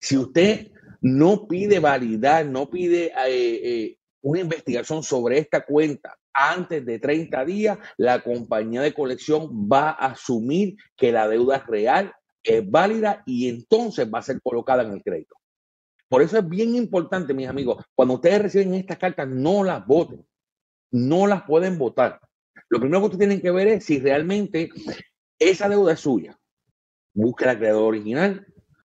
si 0.00 0.16
usted 0.16 0.70
no 1.00 1.46
pide 1.46 1.78
validar, 1.80 2.46
no 2.46 2.68
pide 2.68 3.12
eh, 3.28 3.96
una 4.24 4.40
investigación 4.40 5.02
sobre 5.02 5.38
esta 5.38 5.64
cuenta 5.64 6.16
antes 6.32 6.84
de 6.84 6.98
30 6.98 7.44
días, 7.44 7.78
la 7.98 8.22
compañía 8.22 8.80
de 8.80 8.94
colección 8.94 9.68
va 9.70 9.90
a 9.90 10.12
asumir 10.12 10.76
que 10.96 11.12
la 11.12 11.28
deuda 11.28 11.58
es 11.58 11.66
real, 11.66 12.12
es 12.42 12.68
válida 12.68 13.22
y 13.26 13.48
entonces 13.48 14.08
va 14.12 14.20
a 14.20 14.22
ser 14.22 14.40
colocada 14.42 14.82
en 14.82 14.92
el 14.92 15.02
crédito. 15.02 15.36
Por 16.08 16.22
eso 16.22 16.38
es 16.38 16.48
bien 16.48 16.74
importante, 16.74 17.34
mis 17.34 17.48
amigos, 17.48 17.84
cuando 17.94 18.14
ustedes 18.14 18.40
reciben 18.40 18.74
estas 18.74 18.98
cartas, 18.98 19.28
no 19.28 19.62
las 19.62 19.86
voten, 19.86 20.26
no 20.90 21.26
las 21.26 21.42
pueden 21.42 21.76
votar. 21.76 22.18
Lo 22.70 22.80
primero 22.80 23.00
que 23.00 23.06
ustedes 23.06 23.28
tienen 23.28 23.42
que 23.42 23.50
ver 23.50 23.68
es 23.68 23.84
si 23.84 24.00
realmente 24.00 24.70
esa 25.38 25.68
deuda 25.68 25.92
es 25.92 26.00
suya. 26.00 26.38
Busque 27.12 27.44
el 27.44 27.50
acreedor 27.50 27.82
original, 27.82 28.46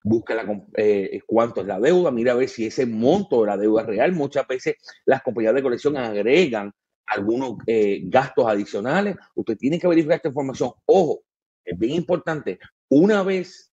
busque 0.05 0.35
la, 0.35 0.45
eh, 0.77 1.21
cuánto 1.27 1.61
es 1.61 1.67
la 1.67 1.81
deuda, 1.81 2.11
mira 2.11 2.33
a 2.33 2.37
ver 2.37 2.49
si 2.49 2.67
ese 2.67 2.87
monto 2.87 3.43
de 3.43 3.47
la 3.47 3.57
deuda 3.57 3.83
es 3.83 3.88
real. 3.88 4.12
Muchas 4.12 4.47
veces 4.47 4.77
las 5.05 5.23
compañías 5.23 5.55
de 5.55 5.62
colección 5.62 5.97
agregan 5.97 6.73
algunos 7.07 7.59
eh, 7.67 8.01
gastos 8.05 8.47
adicionales. 8.47 9.17
Usted 9.35 9.57
tiene 9.57 9.79
que 9.79 9.88
verificar 9.88 10.17
esta 10.17 10.29
información. 10.29 10.73
Ojo, 10.87 11.23
es 11.65 11.79
bien 11.79 11.95
importante. 11.95 12.59
Una 12.88 13.23
vez 13.23 13.73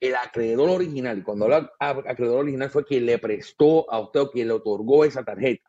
el 0.00 0.14
acreedor 0.14 0.70
original, 0.70 1.22
cuando 1.22 1.44
habla 1.44 1.70
acreedor 1.78 2.40
original 2.40 2.70
fue 2.70 2.84
quien 2.84 3.06
le 3.06 3.18
prestó 3.18 3.90
a 3.92 4.00
usted 4.00 4.20
o 4.20 4.30
quien 4.30 4.48
le 4.48 4.54
otorgó 4.54 5.04
esa 5.04 5.22
tarjeta. 5.22 5.68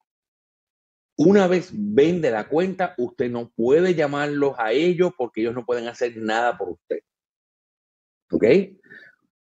Una 1.17 1.47
vez 1.47 1.69
vende 1.73 2.31
la 2.31 2.47
cuenta, 2.47 2.95
usted 2.97 3.29
no 3.29 3.51
puede 3.51 3.93
llamarlos 3.93 4.55
a 4.57 4.71
ellos 4.71 5.11
porque 5.17 5.41
ellos 5.41 5.53
no 5.53 5.65
pueden 5.65 5.87
hacer 5.87 6.15
nada 6.17 6.57
por 6.57 6.69
usted. 6.69 7.01
¿Ok? 8.31 8.45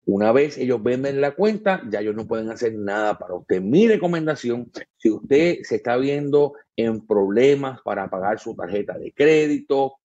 Una 0.08 0.32
vez 0.32 0.56
ellos 0.56 0.82
venden 0.82 1.20
la 1.20 1.32
cuenta, 1.32 1.82
ya 1.90 2.00
ellos 2.00 2.14
no 2.14 2.26
pueden 2.26 2.48
hacer 2.50 2.74
nada 2.74 3.18
para 3.18 3.34
usted. 3.34 3.60
Mi 3.60 3.86
recomendación, 3.86 4.72
si 4.96 5.10
usted 5.10 5.58
se 5.64 5.76
está 5.76 5.98
viendo 5.98 6.54
en 6.76 7.06
problemas 7.06 7.82
para 7.84 8.08
pagar 8.08 8.40
su 8.40 8.56
tarjeta 8.56 8.96
de 8.96 9.12
crédito, 9.12 9.96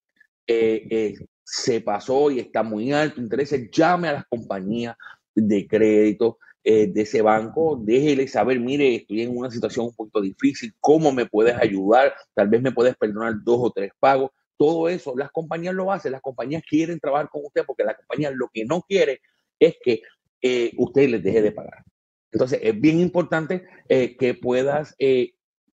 eh, 0.45 0.85
eh, 0.89 1.15
se 1.41 1.79
pasó 1.79 2.29
y 2.29 2.41
está 2.41 2.63
muy 2.63 2.91
alto 2.91 3.21
interés, 3.21 3.55
llame 3.71 4.09
a 4.09 4.13
las 4.13 4.25
compañías 4.25 4.97
de 5.33 5.65
crédito 5.65 6.37
eh, 6.65 6.87
de 6.87 7.01
ese 7.03 7.21
banco, 7.21 7.79
déjele 7.81 8.27
saber, 8.27 8.59
mire, 8.59 8.95
estoy 8.95 9.21
en 9.21 9.37
una 9.37 9.49
situación 9.49 9.85
un 9.85 9.95
poquito 9.95 10.19
difícil, 10.19 10.73
¿cómo 10.81 11.13
me 11.13 11.27
puedes 11.27 11.55
ayudar? 11.55 12.13
Tal 12.33 12.49
vez 12.49 12.61
me 12.61 12.73
puedes 12.73 12.97
perdonar 12.97 13.35
dos 13.41 13.59
o 13.61 13.71
tres 13.71 13.93
pagos. 14.01 14.31
Todo 14.57 14.89
eso, 14.89 15.13
las 15.15 15.31
compañías 15.31 15.73
lo 15.73 15.93
hacen, 15.93 16.11
las 16.11 16.21
compañías 16.21 16.61
quieren 16.69 16.99
trabajar 16.99 17.29
con 17.29 17.45
usted 17.45 17.63
porque 17.65 17.85
la 17.85 17.95
compañía 17.95 18.31
lo 18.31 18.49
que 18.53 18.65
no 18.65 18.81
quiere 18.81 19.21
es 19.65 19.77
que 19.83 20.01
eh, 20.41 20.71
usted 20.77 21.09
les 21.09 21.23
deje 21.23 21.41
de 21.41 21.51
pagar. 21.51 21.83
Entonces, 22.31 22.59
es 22.61 22.79
bien 22.79 22.99
importante 22.99 23.63
eh, 23.87 24.17
que 24.17 24.33
puedas 24.33 24.95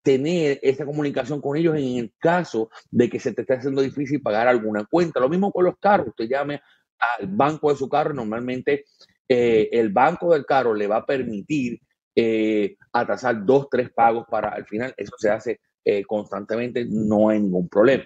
tener 0.03 0.59
esta 0.63 0.85
comunicación 0.85 1.41
con 1.41 1.57
ellos 1.57 1.77
en 1.77 1.99
el 1.99 2.13
caso 2.19 2.71
de 2.91 3.09
que 3.09 3.21
se 3.21 3.33
te 3.33 3.43
esté 3.43 3.55
haciendo 3.55 3.83
difícil 3.83 4.21
pagar 4.21 4.49
alguna 4.49 4.85
cuenta. 4.85 5.21
Lo 5.21 5.29
mismo 5.29 5.53
con 5.53 5.65
los 5.65 5.79
carros. 5.79 6.09
Usted 6.09 6.29
llame 6.29 6.61
al 6.99 7.29
banco 7.29 7.71
de 7.71 7.77
su 7.77 7.89
carro, 7.89 8.13
normalmente 8.15 8.85
eh, 9.29 9.69
el 9.73 9.91
banco 9.91 10.33
del 10.33 10.47
carro 10.47 10.75
le 10.75 10.87
va 10.87 10.97
a 10.97 11.07
permitir 11.07 11.79
eh, 12.15 12.77
atrasar 12.93 13.45
dos, 13.45 13.69
tres 13.71 13.91
pagos 13.91 14.27
para 14.29 14.49
al 14.49 14.67
final, 14.67 14.95
eso 14.97 15.13
se 15.19 15.31
hace 15.31 15.61
eh, 15.85 16.03
constantemente, 16.05 16.87
no 16.89 17.29
hay 17.29 17.41
ningún 17.41 17.69
problema. 17.69 18.05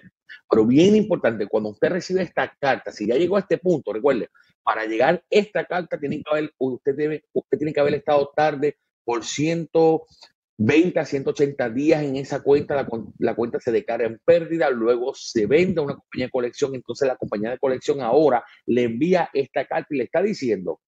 Pero 0.49 0.65
bien 0.65 0.95
importante, 0.95 1.47
cuando 1.47 1.69
usted 1.69 1.89
recibe 1.89 2.21
esta 2.21 2.53
carta, 2.59 2.91
si 2.91 3.07
ya 3.07 3.15
llegó 3.15 3.37
a 3.37 3.41
este 3.41 3.57
punto, 3.57 3.93
recuerde, 3.93 4.29
para 4.63 4.85
llegar 4.85 5.23
esta 5.29 5.65
carta 5.65 5.99
tiene 5.99 6.17
que 6.17 6.23
haber, 6.29 6.53
usted, 6.57 6.95
debe, 6.95 7.23
usted 7.33 7.57
tiene 7.57 7.73
que 7.73 7.79
haber 7.79 7.95
estado 7.95 8.31
tarde 8.35 8.77
por 9.03 9.25
120 9.25 10.99
a 10.99 11.05
180 11.05 11.69
días 11.69 12.03
en 12.03 12.15
esa 12.15 12.41
cuenta, 12.41 12.75
la, 12.75 12.87
la, 13.19 13.35
cuenta 13.35 13.59
se 13.59 13.71
declara 13.71 14.05
en 14.05 14.19
pérdida, 14.23 14.69
luego 14.69 15.13
se 15.15 15.45
vende 15.45 15.81
a 15.81 15.83
una 15.83 15.95
compañía 15.95 16.27
de 16.27 16.31
colección, 16.31 16.75
entonces 16.75 17.07
la 17.07 17.17
compañía 17.17 17.51
de 17.51 17.59
colección 17.59 18.01
ahora 18.01 18.43
le 18.65 18.83
envía 18.83 19.29
esta 19.33 19.65
carta 19.65 19.87
y 19.91 19.97
le 19.97 20.05
está 20.05 20.21
diciendo 20.21 20.79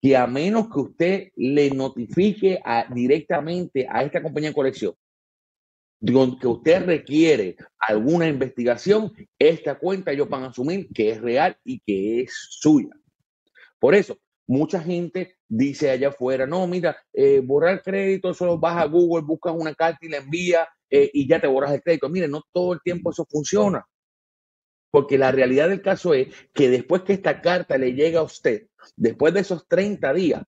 que 0.00 0.16
a 0.16 0.26
menos 0.26 0.68
que 0.68 0.80
usted 0.80 1.28
le 1.36 1.70
notifique 1.70 2.60
directamente 2.92 3.86
a 3.88 4.02
esta 4.02 4.20
compañía 4.20 4.50
de 4.50 4.54
colección 4.54 4.94
que 6.40 6.46
usted 6.48 6.84
requiere 6.84 7.56
alguna 7.78 8.26
investigación, 8.26 9.12
esta 9.38 9.78
cuenta 9.78 10.12
ellos 10.12 10.28
van 10.28 10.44
a 10.44 10.48
asumir 10.48 10.88
que 10.92 11.10
es 11.10 11.20
real 11.20 11.56
y 11.64 11.80
que 11.80 12.22
es 12.22 12.32
suya. 12.50 12.90
Por 13.78 13.94
eso, 13.94 14.18
mucha 14.46 14.80
gente 14.80 15.36
dice 15.48 15.90
allá 15.90 16.08
afuera, 16.08 16.46
no, 16.46 16.66
mira, 16.66 16.96
eh, 17.12 17.40
borrar 17.40 17.82
crédito, 17.82 18.34
solo 18.34 18.58
vas 18.58 18.76
a 18.76 18.86
Google, 18.86 19.24
buscas 19.24 19.54
una 19.56 19.74
carta 19.74 19.98
y 20.02 20.08
la 20.08 20.18
envías 20.18 20.66
eh, 20.90 21.10
y 21.12 21.28
ya 21.28 21.40
te 21.40 21.46
borras 21.46 21.72
el 21.72 21.82
crédito. 21.82 22.08
Mire, 22.08 22.28
no 22.28 22.42
todo 22.52 22.72
el 22.72 22.80
tiempo 22.82 23.10
eso 23.10 23.26
funciona. 23.28 23.86
Porque 24.90 25.16
la 25.16 25.32
realidad 25.32 25.68
del 25.68 25.80
caso 25.80 26.12
es 26.14 26.28
que 26.52 26.68
después 26.68 27.02
que 27.02 27.14
esta 27.14 27.40
carta 27.40 27.78
le 27.78 27.94
llega 27.94 28.20
a 28.20 28.24
usted, 28.24 28.66
después 28.96 29.32
de 29.32 29.40
esos 29.40 29.66
30 29.66 30.12
días, 30.12 30.42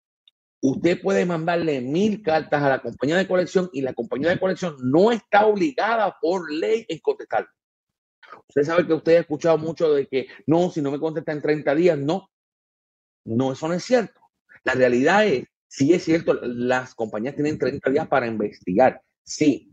usted 0.66 0.98
puede 1.03 1.27
mandarle 1.27 1.83
mil 1.83 2.22
cartas 2.22 2.62
a 2.62 2.70
la 2.70 2.81
compañía 2.81 3.18
de 3.18 3.29
colección 3.29 3.68
y 3.74 3.83
la 3.83 3.92
compañía 3.92 4.31
de 4.31 4.40
colección 4.40 4.77
no 4.81 5.12
está 5.12 5.44
obligada 5.44 6.16
por 6.22 6.50
ley 6.50 6.87
en 6.88 7.00
contestar. 7.00 7.46
Usted 8.48 8.62
sabe 8.62 8.87
que 8.87 8.94
usted 8.94 9.16
ha 9.16 9.20
escuchado 9.20 9.59
mucho 9.59 9.92
de 9.92 10.07
que 10.07 10.27
no, 10.46 10.70
si 10.70 10.81
no 10.81 10.90
me 10.90 10.98
contesta 10.98 11.33
en 11.33 11.42
30 11.42 11.74
días, 11.74 11.98
no. 11.98 12.31
No, 13.27 13.53
eso 13.53 13.68
no 13.68 13.74
es 13.74 13.85
cierto. 13.85 14.18
La 14.64 14.72
realidad 14.72 15.27
es, 15.27 15.44
sí 15.66 15.92
es 15.92 16.03
cierto, 16.03 16.33
las 16.33 16.94
compañías 16.94 17.35
tienen 17.35 17.59
30 17.59 17.90
días 17.90 18.09
para 18.09 18.27
investigar, 18.27 19.03
sí. 19.22 19.70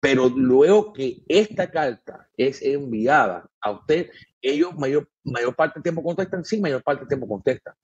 Pero 0.00 0.28
luego 0.28 0.92
que 0.92 1.22
esta 1.28 1.70
carta 1.70 2.28
es 2.36 2.62
enviada 2.62 3.48
a 3.60 3.70
usted, 3.70 4.10
ellos 4.42 4.74
mayor, 4.76 5.08
mayor 5.22 5.54
parte 5.54 5.74
del 5.74 5.84
tiempo 5.84 6.02
contestan, 6.02 6.44
sí, 6.44 6.60
mayor 6.60 6.82
parte 6.82 7.02
del 7.02 7.08
tiempo 7.10 7.28
contestan 7.28 7.74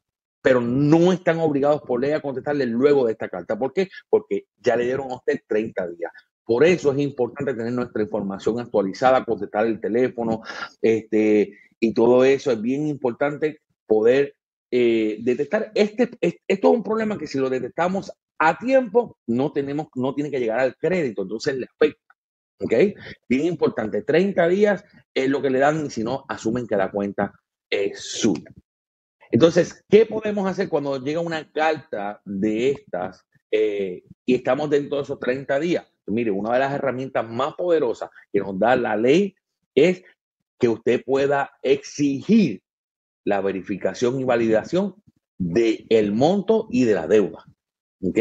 pero 0.42 0.60
no 0.60 1.12
están 1.12 1.38
obligados 1.38 1.82
por 1.82 2.00
ley 2.00 2.10
a 2.10 2.20
contestarle 2.20 2.66
luego 2.66 3.06
de 3.06 3.12
esta 3.12 3.28
carta. 3.28 3.56
¿Por 3.56 3.72
qué? 3.72 3.88
Porque 4.10 4.46
ya 4.58 4.76
le 4.76 4.84
dieron 4.84 5.10
a 5.10 5.16
usted 5.16 5.40
30 5.46 5.88
días. 5.88 6.12
Por 6.44 6.64
eso 6.64 6.92
es 6.92 6.98
importante 6.98 7.54
tener 7.54 7.72
nuestra 7.72 8.02
información 8.02 8.58
actualizada, 8.58 9.24
contestar 9.24 9.66
el 9.66 9.80
teléfono, 9.80 10.42
este, 10.82 11.56
y 11.78 11.94
todo 11.94 12.24
eso 12.24 12.50
es 12.50 12.60
bien 12.60 12.88
importante 12.88 13.60
poder 13.86 14.34
eh, 14.70 15.18
detectar. 15.20 15.70
Este, 15.74 16.10
esto 16.20 16.38
es 16.46 16.64
un 16.64 16.82
problema 16.82 17.16
que 17.16 17.28
si 17.28 17.38
lo 17.38 17.48
detectamos 17.48 18.12
a 18.38 18.58
tiempo, 18.58 19.18
no 19.28 19.52
tenemos, 19.52 19.88
no 19.94 20.14
tiene 20.14 20.30
que 20.30 20.40
llegar 20.40 20.58
al 20.58 20.76
crédito, 20.76 21.22
entonces 21.22 21.56
le 21.56 21.66
afecta. 21.66 22.00
¿Ok? 22.58 22.74
Bien 23.28 23.46
importante, 23.46 24.02
30 24.02 24.48
días 24.48 24.84
es 25.14 25.28
lo 25.28 25.42
que 25.42 25.50
le 25.50 25.58
dan 25.58 25.86
y 25.86 25.90
si 25.90 26.04
no, 26.04 26.24
asumen 26.28 26.66
que 26.66 26.76
la 26.76 26.90
cuenta 26.90 27.32
es 27.68 28.00
suya. 28.00 28.52
Entonces, 29.32 29.82
¿qué 29.88 30.04
podemos 30.04 30.46
hacer 30.46 30.68
cuando 30.68 31.02
llega 31.02 31.18
una 31.20 31.50
carta 31.50 32.20
de 32.22 32.72
estas 32.72 33.24
eh, 33.50 34.04
y 34.26 34.34
estamos 34.34 34.68
dentro 34.68 34.98
de 34.98 35.04
esos 35.04 35.18
30 35.18 35.58
días? 35.58 35.90
Mire, 36.06 36.30
una 36.30 36.52
de 36.52 36.58
las 36.58 36.74
herramientas 36.74 37.26
más 37.26 37.54
poderosas 37.54 38.10
que 38.30 38.40
nos 38.40 38.58
da 38.58 38.76
la 38.76 38.94
ley 38.94 39.34
es 39.74 40.04
que 40.58 40.68
usted 40.68 41.02
pueda 41.02 41.50
exigir 41.62 42.62
la 43.24 43.40
verificación 43.40 44.20
y 44.20 44.24
validación 44.24 44.96
del 45.38 45.86
el 45.88 46.12
monto 46.12 46.68
y 46.70 46.84
de 46.84 46.94
la 46.94 47.06
deuda. 47.06 47.46
¿Ok? 48.02 48.18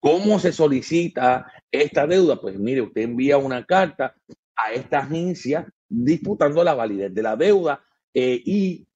¿Cómo 0.00 0.40
se 0.40 0.50
solicita 0.50 1.52
esta 1.70 2.04
deuda? 2.08 2.40
Pues 2.40 2.58
mire, 2.58 2.82
usted 2.82 3.02
envía 3.02 3.38
una 3.38 3.64
carta 3.64 4.16
a 4.56 4.72
esta 4.72 4.98
agencia 4.98 5.72
disputando 5.88 6.64
la 6.64 6.74
validez 6.74 7.14
de 7.14 7.22
la 7.22 7.36
deuda 7.36 7.80
eh, 8.12 8.42
y 8.44 8.87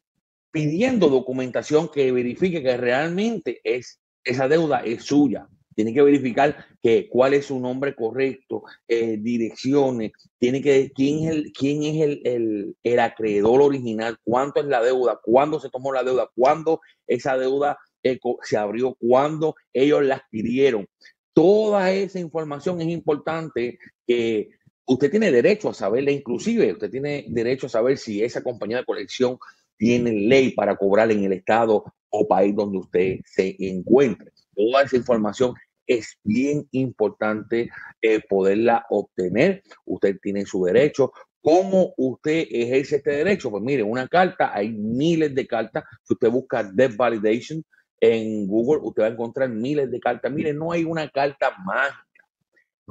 pidiendo 0.52 1.08
documentación 1.08 1.88
que 1.88 2.12
verifique 2.12 2.62
que 2.62 2.76
realmente 2.76 3.60
es, 3.64 3.98
esa 4.22 4.46
deuda 4.46 4.80
es 4.84 5.02
suya. 5.02 5.48
Tiene 5.74 5.94
que 5.94 6.02
verificar 6.02 6.66
que 6.82 7.08
cuál 7.08 7.32
es 7.32 7.46
su 7.46 7.58
nombre 7.58 7.96
correcto, 7.96 8.62
eh, 8.86 9.16
direcciones, 9.18 10.12
tiene 10.38 10.60
que 10.60 10.92
quién 10.94 11.24
es 11.24 11.30
el 11.30 11.52
quién 11.52 11.82
es 11.82 12.02
el, 12.02 12.76
el, 12.82 13.00
acreedor 13.00 13.62
original, 13.62 14.18
cuánto 14.22 14.60
es 14.60 14.66
la 14.66 14.82
deuda, 14.82 15.18
cuándo 15.24 15.58
se 15.58 15.70
tomó 15.70 15.90
la 15.90 16.04
deuda, 16.04 16.28
cuándo 16.34 16.82
esa 17.06 17.38
deuda 17.38 17.78
eh, 18.02 18.18
se 18.42 18.58
abrió, 18.58 18.94
cuándo 19.00 19.54
ellos 19.72 20.04
la 20.04 20.16
adquirieron. 20.16 20.86
Toda 21.32 21.90
esa 21.90 22.20
información 22.20 22.82
es 22.82 22.88
importante 22.88 23.78
que 24.06 24.50
usted 24.84 25.10
tiene 25.10 25.32
derecho 25.32 25.70
a 25.70 25.74
saberla, 25.74 26.10
inclusive 26.10 26.72
usted 26.72 26.90
tiene 26.90 27.24
derecho 27.28 27.66
a 27.66 27.70
saber 27.70 27.96
si 27.96 28.22
esa 28.22 28.42
compañía 28.42 28.78
de 28.78 28.84
colección 28.84 29.38
tiene 29.76 30.12
ley 30.12 30.52
para 30.52 30.76
cobrar 30.76 31.10
en 31.10 31.24
el 31.24 31.32
estado 31.32 31.84
o 32.10 32.28
país 32.28 32.54
donde 32.54 32.78
usted 32.78 33.20
se 33.24 33.56
encuentre. 33.58 34.30
Toda 34.54 34.82
esa 34.82 34.96
información 34.96 35.54
es 35.86 36.18
bien 36.22 36.66
importante 36.72 37.70
eh, 38.00 38.20
poderla 38.28 38.86
obtener. 38.90 39.62
Usted 39.84 40.18
tiene 40.22 40.44
su 40.44 40.64
derecho. 40.64 41.12
¿Cómo 41.40 41.92
usted 41.96 42.46
ejerce 42.50 42.96
este 42.96 43.10
derecho? 43.10 43.50
Pues 43.50 43.62
mire, 43.62 43.82
una 43.82 44.06
carta, 44.06 44.54
hay 44.54 44.70
miles 44.70 45.34
de 45.34 45.46
cartas. 45.46 45.84
Si 46.04 46.14
usted 46.14 46.30
busca 46.30 46.62
Debt 46.62 46.96
Validation 46.96 47.64
en 48.00 48.46
Google, 48.46 48.80
usted 48.84 49.02
va 49.02 49.06
a 49.06 49.10
encontrar 49.10 49.48
miles 49.48 49.90
de 49.90 49.98
cartas. 49.98 50.30
Mire, 50.30 50.52
no 50.52 50.70
hay 50.70 50.84
una 50.84 51.08
carta 51.08 51.52
mágica 51.64 52.11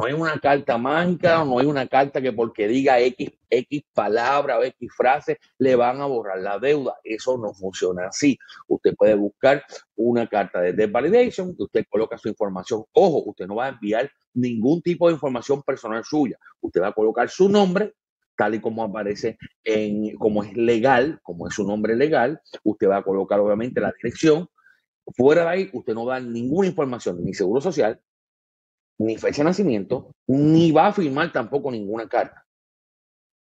no 0.01 0.07
hay 0.07 0.13
una 0.13 0.39
carta 0.39 0.79
mágica, 0.79 1.45
no 1.45 1.59
hay 1.59 1.67
una 1.67 1.85
carta 1.85 2.19
que 2.19 2.33
porque 2.33 2.67
diga 2.67 2.99
X, 2.99 3.33
X 3.47 3.83
palabra 3.93 4.57
o 4.57 4.63
X 4.63 4.89
frase 4.97 5.37
le 5.59 5.75
van 5.75 6.01
a 6.01 6.07
borrar 6.07 6.39
la 6.39 6.57
deuda. 6.57 6.95
Eso 7.03 7.37
no 7.37 7.53
funciona 7.53 8.07
así. 8.07 8.35
Usted 8.67 8.95
puede 8.95 9.13
buscar 9.13 9.63
una 9.95 10.27
carta 10.27 10.59
de 10.59 10.73
debt 10.73 10.91
validation, 10.91 11.55
que 11.55 11.63
usted 11.63 11.85
coloca 11.87 12.17
su 12.17 12.29
información. 12.29 12.83
Ojo, 12.93 13.29
usted 13.29 13.45
no 13.45 13.57
va 13.57 13.67
a 13.67 13.69
enviar 13.69 14.09
ningún 14.33 14.81
tipo 14.81 15.07
de 15.07 15.13
información 15.13 15.61
personal 15.61 16.03
suya. 16.03 16.39
Usted 16.61 16.81
va 16.81 16.87
a 16.87 16.93
colocar 16.93 17.29
su 17.29 17.47
nombre, 17.47 17.93
tal 18.35 18.55
y 18.55 18.59
como 18.59 18.83
aparece 18.83 19.37
en, 19.63 20.15
como 20.17 20.43
es 20.43 20.57
legal, 20.57 21.19
como 21.21 21.47
es 21.47 21.53
su 21.53 21.63
nombre 21.63 21.95
legal. 21.95 22.41
Usted 22.63 22.89
va 22.89 22.97
a 22.97 23.03
colocar 23.03 23.39
obviamente 23.39 23.79
la 23.79 23.93
dirección. 24.01 24.49
Fuera 25.15 25.43
de 25.43 25.49
ahí, 25.49 25.69
usted 25.73 25.93
no 25.93 26.07
da 26.07 26.19
ninguna 26.19 26.67
información, 26.67 27.23
ni 27.23 27.35
seguro 27.35 27.61
social, 27.61 28.01
ni 29.05 29.17
fecha 29.17 29.41
de 29.41 29.45
nacimiento, 29.45 30.13
ni 30.27 30.71
va 30.71 30.87
a 30.87 30.93
firmar 30.93 31.31
tampoco 31.31 31.71
ninguna 31.71 32.07
carta. 32.07 32.45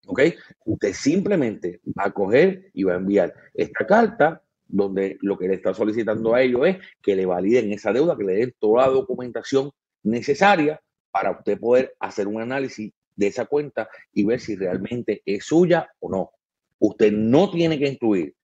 ¿Ok? 0.06 0.20
Usted 0.64 0.92
simplemente 0.92 1.80
va 1.98 2.04
a 2.04 2.12
coger 2.12 2.70
y 2.74 2.84
va 2.84 2.92
a 2.92 2.96
enviar 2.96 3.34
esta 3.54 3.86
carta 3.86 4.42
donde 4.68 5.16
lo 5.20 5.38
que 5.38 5.48
le 5.48 5.54
está 5.54 5.72
solicitando 5.74 6.34
a 6.34 6.42
ellos 6.42 6.66
es 6.66 6.76
que 7.02 7.16
le 7.16 7.26
validen 7.26 7.72
esa 7.72 7.92
deuda, 7.92 8.16
que 8.16 8.24
le 8.24 8.34
den 8.34 8.54
toda 8.58 8.86
la 8.86 8.92
documentación 8.92 9.70
necesaria 10.02 10.80
para 11.10 11.30
usted 11.30 11.58
poder 11.58 11.94
hacer 11.98 12.28
un 12.28 12.40
análisis 12.40 12.92
de 13.14 13.26
esa 13.26 13.46
cuenta 13.46 13.88
y 14.12 14.24
ver 14.24 14.40
si 14.40 14.56
realmente 14.56 15.22
es 15.24 15.44
suya 15.44 15.88
o 16.00 16.10
no. 16.10 16.30
Usted 16.78 17.12
no 17.12 17.50
tiene 17.50 17.78
que 17.78 17.88
incluir 17.88 18.34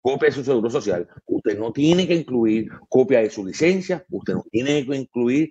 copia 0.00 0.28
de 0.28 0.34
su 0.34 0.44
seguro 0.44 0.70
social, 0.70 1.08
usted 1.26 1.58
no 1.58 1.72
tiene 1.72 2.06
que 2.06 2.14
incluir 2.14 2.70
copia 2.88 3.20
de 3.20 3.28
su 3.28 3.44
licencia, 3.44 4.04
usted 4.08 4.34
no 4.34 4.44
tiene 4.50 4.86
que 4.86 4.96
incluir 4.96 5.50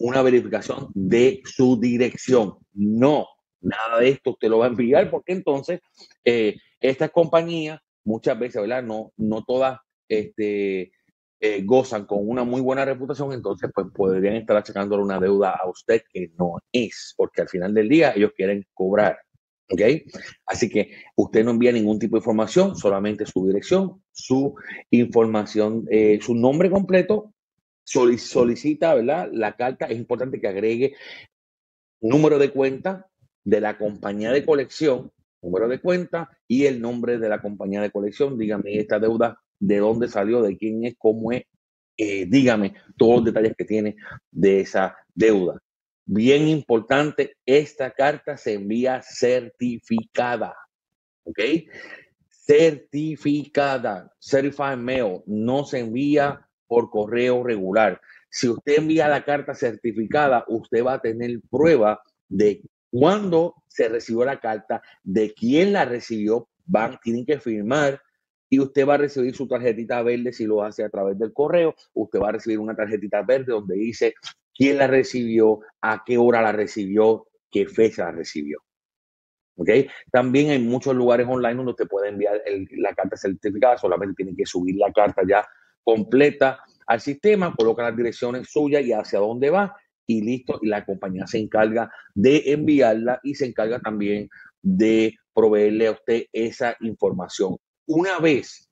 una 0.00 0.22
verificación 0.22 0.88
de 0.94 1.42
su 1.44 1.78
dirección. 1.78 2.56
No, 2.72 3.26
nada 3.60 4.00
de 4.00 4.08
esto 4.08 4.30
usted 4.30 4.48
lo 4.48 4.58
va 4.58 4.66
a 4.66 4.70
enviar 4.70 5.10
porque 5.10 5.32
entonces 5.32 5.80
eh, 6.24 6.56
estas 6.80 7.10
compañías 7.10 7.80
muchas 8.04 8.38
veces, 8.38 8.62
¿verdad? 8.62 8.82
No, 8.82 9.12
no 9.16 9.44
todas 9.44 9.78
este, 10.08 10.92
eh, 11.38 11.62
gozan 11.64 12.06
con 12.06 12.28
una 12.28 12.44
muy 12.44 12.60
buena 12.60 12.84
reputación, 12.84 13.32
entonces 13.32 13.70
pues 13.74 13.86
podrían 13.94 14.36
estar 14.36 14.56
achacándole 14.56 15.02
una 15.02 15.20
deuda 15.20 15.50
a 15.50 15.68
usted 15.68 16.02
que 16.12 16.30
no 16.38 16.58
es, 16.72 17.14
porque 17.16 17.42
al 17.42 17.48
final 17.48 17.74
del 17.74 17.88
día 17.88 18.12
ellos 18.16 18.32
quieren 18.36 18.66
cobrar. 18.74 19.18
¿Ok? 19.72 19.82
Así 20.46 20.68
que 20.68 20.90
usted 21.14 21.44
no 21.44 21.52
envía 21.52 21.70
ningún 21.70 22.00
tipo 22.00 22.16
de 22.16 22.20
información, 22.20 22.74
solamente 22.74 23.24
su 23.24 23.46
dirección, 23.46 24.02
su 24.10 24.56
información, 24.90 25.86
eh, 25.90 26.18
su 26.20 26.34
nombre 26.34 26.68
completo, 26.68 27.32
solicita, 27.90 28.94
¿verdad? 28.94 29.30
La 29.32 29.56
carta 29.56 29.86
es 29.86 29.96
importante 29.96 30.40
que 30.40 30.48
agregue 30.48 30.94
número 32.00 32.38
de 32.38 32.50
cuenta 32.50 33.06
de 33.44 33.60
la 33.60 33.76
compañía 33.78 34.32
de 34.32 34.44
colección, 34.44 35.12
número 35.42 35.68
de 35.68 35.80
cuenta 35.80 36.30
y 36.46 36.66
el 36.66 36.80
nombre 36.80 37.18
de 37.18 37.28
la 37.28 37.40
compañía 37.40 37.80
de 37.80 37.90
colección. 37.90 38.38
Dígame 38.38 38.78
esta 38.78 38.98
deuda, 38.98 39.40
de 39.58 39.78
dónde 39.78 40.08
salió, 40.08 40.42
de 40.42 40.56
quién 40.56 40.84
es, 40.84 40.94
cómo 40.98 41.32
es 41.32 41.42
eh, 42.02 42.24
dígame 42.26 42.72
todos 42.96 43.16
los 43.16 43.24
detalles 43.26 43.54
que 43.54 43.66
tiene 43.66 43.94
de 44.30 44.60
esa 44.60 44.96
deuda. 45.14 45.60
Bien 46.06 46.48
importante, 46.48 47.36
esta 47.44 47.90
carta 47.90 48.38
se 48.38 48.54
envía 48.54 49.02
certificada. 49.02 50.56
¿Ok? 51.24 51.38
Certificada. 52.26 54.10
Certified 54.18 54.78
mail. 54.78 55.20
No 55.26 55.64
se 55.64 55.80
envía 55.80 56.48
por 56.70 56.88
correo 56.88 57.42
regular. 57.42 58.00
Si 58.30 58.48
usted 58.48 58.78
envía 58.78 59.08
la 59.08 59.24
carta 59.24 59.56
certificada, 59.56 60.44
usted 60.46 60.84
va 60.84 60.94
a 60.94 61.00
tener 61.00 61.40
prueba 61.50 62.00
de 62.28 62.62
cuándo 62.88 63.56
se 63.66 63.88
recibió 63.88 64.24
la 64.24 64.38
carta, 64.38 64.80
de 65.02 65.34
quién 65.34 65.72
la 65.72 65.84
recibió, 65.84 66.48
van, 66.64 66.96
tienen 67.02 67.26
que 67.26 67.40
firmar 67.40 68.00
y 68.48 68.60
usted 68.60 68.86
va 68.86 68.94
a 68.94 68.98
recibir 68.98 69.34
su 69.34 69.48
tarjetita 69.48 70.00
verde 70.02 70.32
si 70.32 70.46
lo 70.46 70.62
hace 70.62 70.84
a 70.84 70.88
través 70.88 71.18
del 71.18 71.32
correo. 71.32 71.74
Usted 71.92 72.20
va 72.20 72.28
a 72.28 72.32
recibir 72.32 72.60
una 72.60 72.76
tarjetita 72.76 73.22
verde 73.22 73.50
donde 73.50 73.74
dice 73.74 74.14
quién 74.54 74.78
la 74.78 74.86
recibió, 74.86 75.58
a 75.80 76.04
qué 76.06 76.18
hora 76.18 76.40
la 76.40 76.52
recibió, 76.52 77.26
qué 77.50 77.66
fecha 77.66 78.04
la 78.04 78.12
recibió. 78.12 78.60
¿Ok? 79.56 79.70
También 80.12 80.50
hay 80.50 80.60
muchos 80.60 80.94
lugares 80.94 81.26
online 81.28 81.56
donde 81.56 81.72
usted 81.72 81.88
puede 81.88 82.10
enviar 82.10 82.40
la 82.76 82.94
carta 82.94 83.16
certificada, 83.16 83.76
solamente 83.76 84.22
tiene 84.22 84.36
que 84.36 84.46
subir 84.46 84.76
la 84.76 84.92
carta 84.92 85.22
ya 85.28 85.44
completa 85.84 86.60
al 86.86 87.00
sistema, 87.00 87.54
coloca 87.54 87.82
las 87.82 87.96
direcciones 87.96 88.48
suyas 88.50 88.84
y 88.84 88.92
hacia 88.92 89.18
dónde 89.18 89.50
va 89.50 89.76
y 90.06 90.22
listo, 90.22 90.58
y 90.60 90.68
la 90.68 90.84
compañía 90.84 91.26
se 91.26 91.38
encarga 91.38 91.90
de 92.14 92.42
enviarla 92.46 93.20
y 93.22 93.34
se 93.34 93.46
encarga 93.46 93.78
también 93.78 94.28
de 94.60 95.14
proveerle 95.32 95.86
a 95.86 95.92
usted 95.92 96.24
esa 96.32 96.76
información. 96.80 97.56
Una 97.86 98.18
vez 98.18 98.68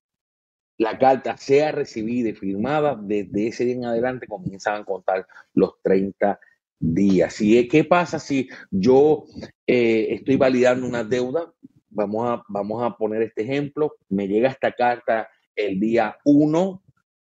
la 0.78 0.96
carta 0.96 1.36
sea 1.36 1.72
recibida 1.72 2.30
y 2.30 2.34
firmada, 2.34 2.98
desde 3.00 3.48
ese 3.48 3.64
día 3.64 3.74
en 3.74 3.84
adelante 3.84 4.26
comienzan 4.26 4.80
a 4.80 4.84
contar 4.84 5.26
los 5.54 5.80
30 5.82 6.38
días. 6.78 7.40
¿Y 7.40 7.66
qué 7.66 7.84
pasa 7.84 8.18
si 8.18 8.48
yo 8.70 9.24
eh, 9.66 10.08
estoy 10.10 10.36
validando 10.36 10.86
una 10.86 11.02
deuda? 11.02 11.52
Vamos 11.90 12.28
a, 12.28 12.44
vamos 12.48 12.82
a 12.82 12.96
poner 12.96 13.22
este 13.22 13.42
ejemplo. 13.42 13.96
Me 14.08 14.28
llega 14.28 14.50
esta 14.50 14.72
carta 14.72 15.28
el 15.56 15.80
día 15.80 16.16
1, 16.24 16.82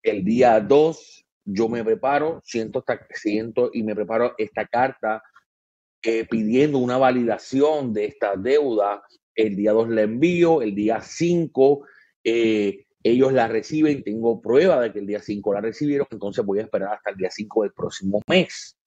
el 0.03 0.23
día 0.23 0.59
2, 0.59 1.25
yo 1.45 1.69
me 1.69 1.83
preparo, 1.83 2.41
siento, 2.45 2.83
siento 3.11 3.71
y 3.73 3.83
me 3.83 3.95
preparo 3.95 4.35
esta 4.37 4.65
carta 4.67 5.23
eh, 6.01 6.25
pidiendo 6.29 6.77
una 6.77 6.97
validación 6.97 7.93
de 7.93 8.05
esta 8.05 8.35
deuda. 8.35 9.03
El 9.35 9.55
día 9.55 9.71
2 9.71 9.89
la 9.89 10.01
envío, 10.01 10.61
el 10.61 10.75
día 10.75 11.01
5 11.01 11.85
eh, 12.23 12.85
ellos 13.03 13.33
la 13.33 13.47
reciben, 13.47 14.03
tengo 14.03 14.41
prueba 14.41 14.79
de 14.79 14.93
que 14.93 14.99
el 14.99 15.07
día 15.07 15.19
5 15.19 15.53
la 15.53 15.61
recibieron, 15.61 16.07
entonces 16.09 16.45
voy 16.45 16.59
a 16.59 16.63
esperar 16.63 16.93
hasta 16.93 17.11
el 17.11 17.17
día 17.17 17.29
5 17.29 17.63
del 17.63 17.73
próximo 17.73 18.21
mes. 18.27 18.77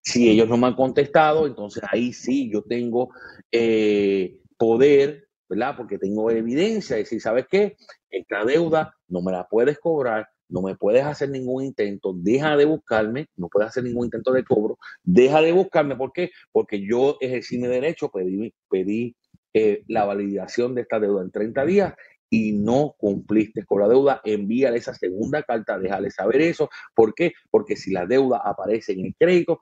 Si 0.00 0.28
ellos 0.28 0.48
no 0.48 0.56
me 0.56 0.66
han 0.66 0.74
contestado, 0.74 1.46
entonces 1.46 1.82
ahí 1.90 2.12
sí 2.12 2.50
yo 2.52 2.62
tengo 2.62 3.10
eh, 3.52 4.40
poder, 4.58 5.28
¿verdad? 5.48 5.76
Porque 5.76 5.98
tengo 5.98 6.30
evidencia 6.30 6.96
de 6.96 7.02
decir, 7.02 7.20
¿sabes 7.20 7.46
qué? 7.48 7.76
Esta 8.10 8.44
deuda 8.44 8.96
no 9.08 9.22
me 9.22 9.32
la 9.32 9.46
puedes 9.46 9.78
cobrar, 9.78 10.28
no 10.48 10.62
me 10.62 10.76
puedes 10.76 11.04
hacer 11.04 11.30
ningún 11.30 11.64
intento, 11.64 12.12
deja 12.14 12.56
de 12.56 12.64
buscarme, 12.64 13.28
no 13.36 13.48
puedes 13.48 13.68
hacer 13.68 13.84
ningún 13.84 14.06
intento 14.06 14.32
de 14.32 14.44
cobro, 14.44 14.78
deja 15.02 15.40
de 15.40 15.52
buscarme, 15.52 15.96
¿por 15.96 16.12
qué? 16.12 16.30
Porque 16.52 16.86
yo 16.86 17.16
ejercí 17.20 17.58
mi 17.58 17.66
derecho, 17.66 18.10
pedí, 18.10 18.54
pedí 18.68 19.16
eh, 19.52 19.82
la 19.88 20.04
validación 20.04 20.74
de 20.74 20.82
esta 20.82 21.00
deuda 21.00 21.22
en 21.22 21.30
30 21.30 21.64
días 21.64 21.94
y 22.28 22.52
no 22.52 22.94
cumpliste 22.98 23.64
con 23.64 23.80
la 23.80 23.88
deuda, 23.88 24.20
envíale 24.24 24.78
esa 24.78 24.94
segunda 24.94 25.42
carta, 25.42 25.78
déjale 25.78 26.10
saber 26.10 26.40
eso. 26.40 26.68
¿Por 26.94 27.14
qué? 27.14 27.32
Porque 27.50 27.76
si 27.76 27.92
la 27.92 28.06
deuda 28.06 28.42
aparece 28.44 28.92
en 28.92 29.06
el 29.06 29.14
crédito, 29.16 29.60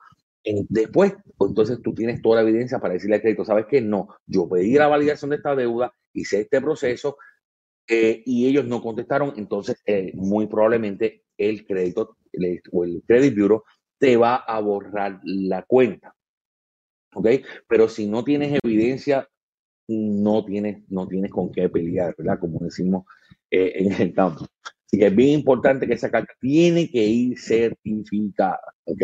después, 0.68 1.14
pues 1.36 1.50
entonces 1.50 1.80
tú 1.82 1.94
tienes 1.94 2.22
toda 2.22 2.42
la 2.42 2.48
evidencia 2.48 2.78
para 2.78 2.94
decirle 2.94 3.16
al 3.16 3.22
crédito, 3.22 3.44
¿sabes 3.44 3.66
qué? 3.68 3.80
No, 3.80 4.08
yo 4.26 4.48
pedí 4.48 4.74
la 4.74 4.88
validación 4.88 5.30
de 5.30 5.36
esta 5.36 5.54
deuda, 5.54 5.92
hice 6.12 6.40
este 6.40 6.60
proceso 6.60 7.16
eh, 7.88 8.22
y 8.24 8.46
ellos 8.46 8.64
no 8.66 8.80
contestaron, 8.80 9.34
entonces 9.36 9.82
eh, 9.86 10.12
muy 10.14 10.46
probablemente 10.46 11.24
el 11.36 11.66
crédito 11.66 12.16
o 12.70 12.84
el 12.84 13.02
credit 13.06 13.36
bureau 13.36 13.62
te 13.98 14.16
va 14.16 14.36
a 14.36 14.60
borrar 14.60 15.20
la 15.24 15.62
cuenta. 15.62 16.14
¿Ok? 17.14 17.28
Pero 17.68 17.88
si 17.88 18.06
no 18.06 18.24
tienes 18.24 18.58
evidencia 18.64 19.28
no 19.88 20.44
tienes, 20.44 20.82
no 20.88 21.06
tienes 21.06 21.30
con 21.30 21.50
qué 21.50 21.68
pelear, 21.68 22.14
¿verdad? 22.16 22.38
Como 22.38 22.58
decimos 22.60 23.04
eh, 23.50 23.72
en 23.76 23.92
el 23.92 24.14
campo. 24.14 24.46
Así 24.86 24.98
que 24.98 25.06
es 25.06 25.16
bien 25.16 25.40
importante 25.40 25.86
que 25.86 25.94
esa 25.94 26.10
carta 26.10 26.32
tiene 26.40 26.90
que 26.90 27.04
ir 27.04 27.38
certificada, 27.38 28.60
¿ok? 28.84 29.02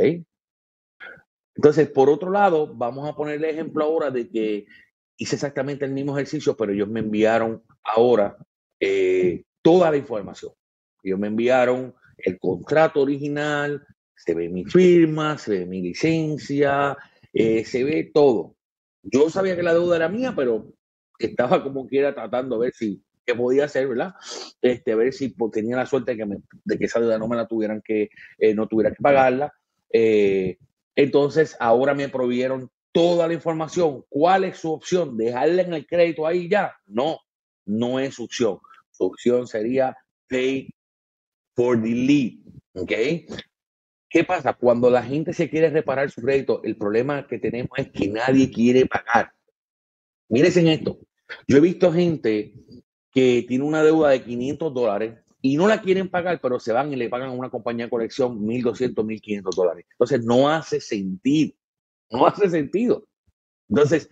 Entonces, 1.55 1.91
por 1.91 2.09
otro 2.09 2.31
lado, 2.31 2.73
vamos 2.75 3.09
a 3.09 3.17
poner 3.17 3.37
el 3.37 3.45
ejemplo 3.45 3.85
ahora 3.85 4.11
de 4.11 4.29
que 4.29 4.67
hice 5.17 5.35
exactamente 5.35 5.85
el 5.85 5.93
mismo 5.93 6.17
ejercicio, 6.17 6.57
pero 6.57 6.73
ellos 6.73 6.89
me 6.89 7.01
enviaron 7.01 7.63
ahora 7.83 8.37
eh, 8.81 9.43
toda 9.63 9.91
la 9.91 9.97
información. 9.97 10.53
Ellos 11.03 11.19
me 11.19 11.29
enviaron 11.29 11.95
el 12.19 12.39
contrato 12.39 13.03
original, 13.03 13.87
se 14.15 14.35
ve 14.35 14.49
mi 14.49 14.65
firma, 14.65 15.39
se 15.39 15.61
ve 15.61 15.67
mi 15.67 15.83
licencia, 15.83 16.97
eh, 17.33 17.65
se 17.65 17.85
ve 17.85 18.11
todo. 18.13 18.57
Yo 19.03 19.31
sabía 19.31 19.57
que 19.57 19.63
la 19.63 19.75
deuda 19.75 19.97
era 19.97 20.09
mía, 20.09 20.33
pero 20.35 20.73
estaba 21.19 21.63
como 21.63 21.87
quiera 21.87 22.15
tratando 22.15 22.57
a 22.57 22.59
ver 22.59 22.73
si 22.75 23.03
qué 23.25 23.35
podía 23.35 23.67
hacer, 23.67 23.87
¿verdad? 23.87 24.15
Este, 24.63 24.93
a 24.93 24.97
ver 24.97 25.13
si 25.13 25.29
pues, 25.29 25.53
tenía 25.53 25.77
la 25.77 25.87
suerte 25.87 26.15
de 26.15 26.41
que, 26.67 26.79
que 26.79 26.85
esa 26.85 27.01
deuda 27.01 27.19
no 27.19 27.29
me 27.29 27.37
la 27.37 27.47
tuvieran 27.47 27.83
que, 27.85 28.09
eh, 28.39 28.55
no 28.55 28.67
tuviera 28.67 28.91
que 28.91 29.03
pagarla. 29.03 29.53
Entonces, 30.97 31.57
ahora 31.61 31.95
me 31.95 32.09
provieron 32.09 32.71
toda 32.93 33.29
la 33.29 33.35
información. 33.35 34.05
¿Cuál 34.09 34.45
es 34.45 34.59
su 34.59 34.73
opción? 34.73 35.17
¿Dejarle 35.17 35.63
en 35.63 35.75
el 35.75 35.87
crédito 35.87 36.27
ahí 36.27 36.49
ya? 36.49 36.75
No, 36.87 37.21
no 37.65 38.01
es 38.01 38.15
su 38.15 38.25
opción. 38.25 38.59
Opción 38.99 39.47
sería 39.47 39.97
pay 40.29 40.69
for 41.55 41.79
lead. 41.79 42.39
¿Ok? 42.75 42.93
¿Qué 44.11 44.25
pasa? 44.25 44.55
Cuando 44.55 44.89
la 44.89 45.03
gente 45.03 45.33
se 45.33 45.51
quiere 45.51 45.71
reparar 45.71 46.11
su 46.11 46.23
crédito, 46.23 46.63
el 46.65 46.77
problema 46.77 47.27
que 47.27 47.39
tenemos 47.39 47.71
es 47.77 47.91
que 47.91 48.09
nadie 48.09 48.51
quiere 48.51 48.87
pagar. 48.87 49.33
Mírense 50.29 50.61
en 50.61 50.69
esto. 50.69 50.99
Yo 51.47 51.59
he 51.59 51.61
visto 51.61 51.93
gente 51.93 52.55
que 53.13 53.45
tiene 53.47 53.65
una 53.65 53.83
deuda 53.83 54.11
de 54.11 54.23
500 54.23 54.73
dólares 54.73 55.19
y 55.43 55.57
no 55.57 55.69
la 55.69 55.81
quieren 55.83 56.09
pagar, 56.09 56.41
pero 56.41 56.59
se 56.59 56.73
van 56.73 56.93
y 56.93 56.97
le 56.97 57.09
pagan 57.09 57.31
a 57.31 57.33
una 57.33 57.51
compañía 57.51 57.85
de 57.85 57.91
colección 57.91 58.41
1.200, 58.41 58.95
1.500 58.95 59.55
dólares. 59.55 59.87
Entonces, 59.91 60.25
no 60.25 60.49
hace 60.49 60.81
sentido. 60.81 61.53
No 62.11 62.27
hace 62.27 62.49
sentido. 62.49 63.07
Entonces, 63.69 64.09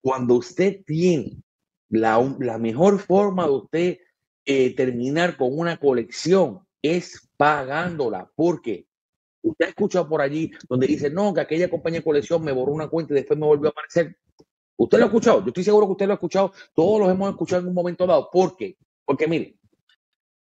cuando 0.00 0.34
usted 0.34 0.82
tiene 0.84 1.42
la, 1.88 2.18
mejor 2.58 2.98
forma 2.98 3.44
de 3.44 3.52
usted 3.52 3.98
eh, 4.50 4.74
terminar 4.74 5.36
con 5.36 5.58
una 5.58 5.76
colección 5.76 6.66
es 6.80 7.28
pagándola. 7.36 8.30
¿Por 8.34 8.62
qué? 8.62 8.86
Usted 9.42 9.66
ha 9.66 9.68
escuchado 9.68 10.08
por 10.08 10.22
allí 10.22 10.50
donde 10.66 10.86
dice, 10.86 11.10
no, 11.10 11.34
que 11.34 11.42
aquella 11.42 11.68
compañía 11.68 12.00
de 12.00 12.04
colección 12.04 12.42
me 12.42 12.52
borró 12.52 12.72
una 12.72 12.88
cuenta 12.88 13.12
y 13.12 13.16
después 13.16 13.38
me 13.38 13.44
volvió 13.44 13.68
a 13.68 13.72
aparecer. 13.72 14.16
Usted 14.78 14.96
lo 14.96 15.04
ha 15.04 15.08
escuchado, 15.08 15.40
yo 15.42 15.48
estoy 15.48 15.64
seguro 15.64 15.84
que 15.84 15.92
usted 15.92 16.06
lo 16.06 16.12
ha 16.12 16.14
escuchado, 16.14 16.52
todos 16.72 16.98
los 16.98 17.10
hemos 17.10 17.28
escuchado 17.28 17.60
en 17.60 17.68
un 17.68 17.74
momento 17.74 18.06
dado. 18.06 18.30
¿Por 18.32 18.56
qué? 18.56 18.78
Porque 19.04 19.28
mire, 19.28 19.58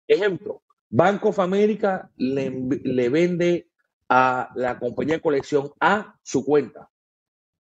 ejemplo, 0.07 0.63
Banco 0.91 1.31
of 1.31 1.39
America 1.39 2.11
le, 2.19 3.09
vende 3.09 3.71
a 4.11 4.51
la 4.55 4.79
compañía 4.79 5.15
de 5.15 5.23
colección 5.23 5.71
A 5.81 6.19
su 6.23 6.45
cuenta. 6.45 6.91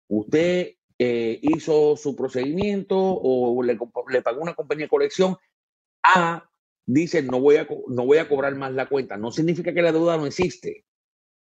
Usted 0.10 0.74
eh, 1.00 1.40
hizo 1.42 1.96
su 1.96 2.14
procedimiento 2.14 2.98
o 2.98 3.64
le, 3.64 3.80
le, 4.10 4.22
pagó 4.22 4.42
una 4.42 4.54
compañía 4.54 4.88
de 4.88 4.90
colección 4.90 5.38
A 6.06 6.44
dice 6.86 7.24
no 7.24 7.40
voy 7.40 7.58
a 7.58 7.68
no 7.88 8.06
voy 8.06 8.20
a 8.20 8.30
cobrar 8.30 8.56
más 8.56 8.72
la 8.74 8.88
cuenta. 8.88 9.18
No 9.18 9.32
significa 9.32 9.74
que 9.74 9.82
la 9.82 9.92
deuda 9.92 10.18
no 10.18 10.26
existe. 10.26 10.86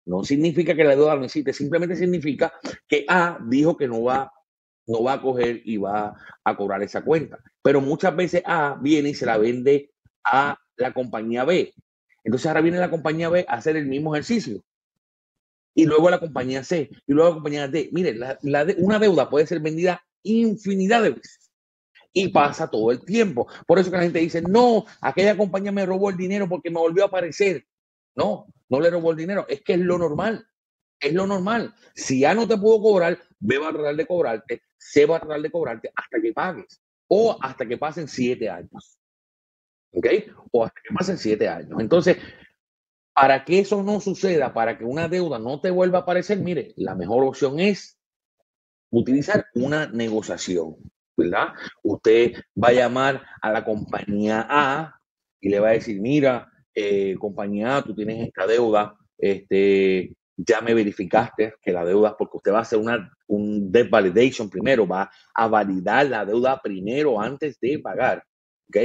No 0.05 0.23
significa 0.23 0.75
que 0.75 0.83
la 0.83 0.95
deuda 0.95 1.15
no 1.15 1.25
existe, 1.25 1.53
simplemente 1.53 1.95
significa 1.95 2.53
que 2.87 3.05
A 3.07 3.39
dijo 3.47 3.77
que 3.77 3.87
no 3.87 4.03
va, 4.03 4.31
no 4.87 5.03
va 5.03 5.13
a 5.13 5.21
coger 5.21 5.61
y 5.63 5.77
va 5.77 6.15
a 6.43 6.57
cobrar 6.57 6.83
esa 6.83 7.03
cuenta. 7.03 7.39
Pero 7.61 7.79
muchas 7.79 8.15
veces 8.15 8.43
A 8.45 8.77
viene 8.81 9.09
y 9.09 9.13
se 9.13 9.25
la 9.25 9.37
vende 9.37 9.91
a 10.25 10.57
la 10.75 10.93
compañía 10.93 11.45
B. 11.45 11.73
Entonces 12.23 12.47
ahora 12.47 12.61
viene 12.61 12.79
la 12.79 12.89
compañía 12.89 13.29
B 13.29 13.45
a 13.47 13.53
hacer 13.55 13.77
el 13.77 13.85
mismo 13.85 14.13
ejercicio. 14.13 14.63
Y 15.75 15.85
luego 15.85 16.09
la 16.09 16.19
compañía 16.19 16.63
C, 16.63 16.89
y 17.07 17.13
luego 17.13 17.29
la 17.29 17.35
compañía 17.35 17.67
D. 17.67 17.89
Mire, 17.93 18.15
una 18.77 18.99
deuda 18.99 19.29
puede 19.29 19.47
ser 19.47 19.59
vendida 19.59 20.03
infinidad 20.21 21.01
de 21.01 21.11
veces. 21.11 21.42
Y 22.13 22.29
pasa 22.29 22.69
todo 22.69 22.91
el 22.91 23.03
tiempo. 23.03 23.47
Por 23.65 23.79
eso 23.79 23.89
que 23.91 23.97
la 23.97 24.03
gente 24.03 24.19
dice, 24.19 24.41
no, 24.41 24.85
aquella 25.01 25.35
compañía 25.35 25.71
me 25.71 25.85
robó 25.85 26.09
el 26.11 26.17
dinero 26.17 26.47
porque 26.47 26.69
me 26.69 26.79
volvió 26.79 27.03
a 27.03 27.07
aparecer. 27.07 27.65
No, 28.15 28.47
no 28.69 28.79
le 28.79 28.89
robó 28.91 29.11
el 29.11 29.17
dinero, 29.17 29.45
es 29.49 29.61
que 29.63 29.73
es 29.73 29.79
lo 29.79 29.97
normal. 29.97 30.47
Es 30.99 31.13
lo 31.13 31.27
normal. 31.27 31.73
Si 31.95 32.21
ya 32.21 32.33
no 32.33 32.47
te 32.47 32.57
puedo 32.57 32.81
cobrar, 32.81 33.19
ve 33.39 33.57
a 33.57 33.71
tratar 33.71 33.95
de 33.95 34.05
cobrarte, 34.05 34.61
se 34.77 35.05
va 35.05 35.17
a 35.17 35.19
tratar 35.19 35.41
de 35.41 35.51
cobrarte 35.51 35.91
hasta 35.95 36.21
que 36.21 36.33
pagues 36.33 36.81
o 37.07 37.37
hasta 37.41 37.65
que 37.67 37.77
pasen 37.77 38.07
siete 38.07 38.49
años. 38.49 38.97
¿Ok? 39.91 40.07
O 40.51 40.63
hasta 40.65 40.81
que 40.81 40.93
pasen 40.95 41.17
siete 41.17 41.47
años. 41.47 41.79
Entonces, 41.79 42.17
Para 43.13 43.45
que 43.45 43.59
eso 43.59 43.83
no 43.83 43.99
suceda, 43.99 44.53
para 44.53 44.77
que 44.77 44.85
una 44.85 45.07
deuda 45.07 45.37
no 45.39 45.61
te 45.61 45.69
vuelva 45.71 45.99
a 45.99 46.01
aparecer, 46.01 46.39
mire, 46.39 46.73
la 46.77 46.95
mejor 46.95 47.23
opción 47.25 47.59
es 47.59 47.97
utilizar 48.91 49.47
una 49.55 49.87
negociación, 49.87 50.77
¿verdad? 51.15 51.49
Usted 51.83 52.33
va 52.61 52.69
a 52.69 52.73
llamar 52.73 53.23
a 53.41 53.51
la 53.51 53.63
compañía 53.63 54.45
A 54.49 54.99
y 55.39 55.49
le 55.49 55.59
va 55.59 55.69
a 55.69 55.73
decir, 55.73 55.99
mira, 55.99 56.49
eh, 56.73 57.15
compañía 57.19 57.77
A, 57.77 57.83
tú 57.83 57.93
tienes 57.93 58.27
esta 58.27 58.47
deuda, 58.47 58.95
este, 59.17 60.13
ya 60.35 60.61
me 60.61 60.73
verificaste 60.73 61.55
que 61.61 61.71
la 61.71 61.85
deuda, 61.85 62.15
porque 62.17 62.37
usted 62.37 62.51
va 62.51 62.59
a 62.59 62.61
hacer 62.61 62.79
una, 62.79 63.11
un 63.27 63.71
debt 63.71 63.89
validation 63.89 64.49
primero, 64.49 64.87
va 64.87 65.09
a 65.33 65.47
validar 65.47 66.07
la 66.07 66.25
deuda 66.25 66.59
primero 66.61 67.19
antes 67.21 67.59
de 67.59 67.79
pagar, 67.79 68.23
¿ok? 68.67 68.77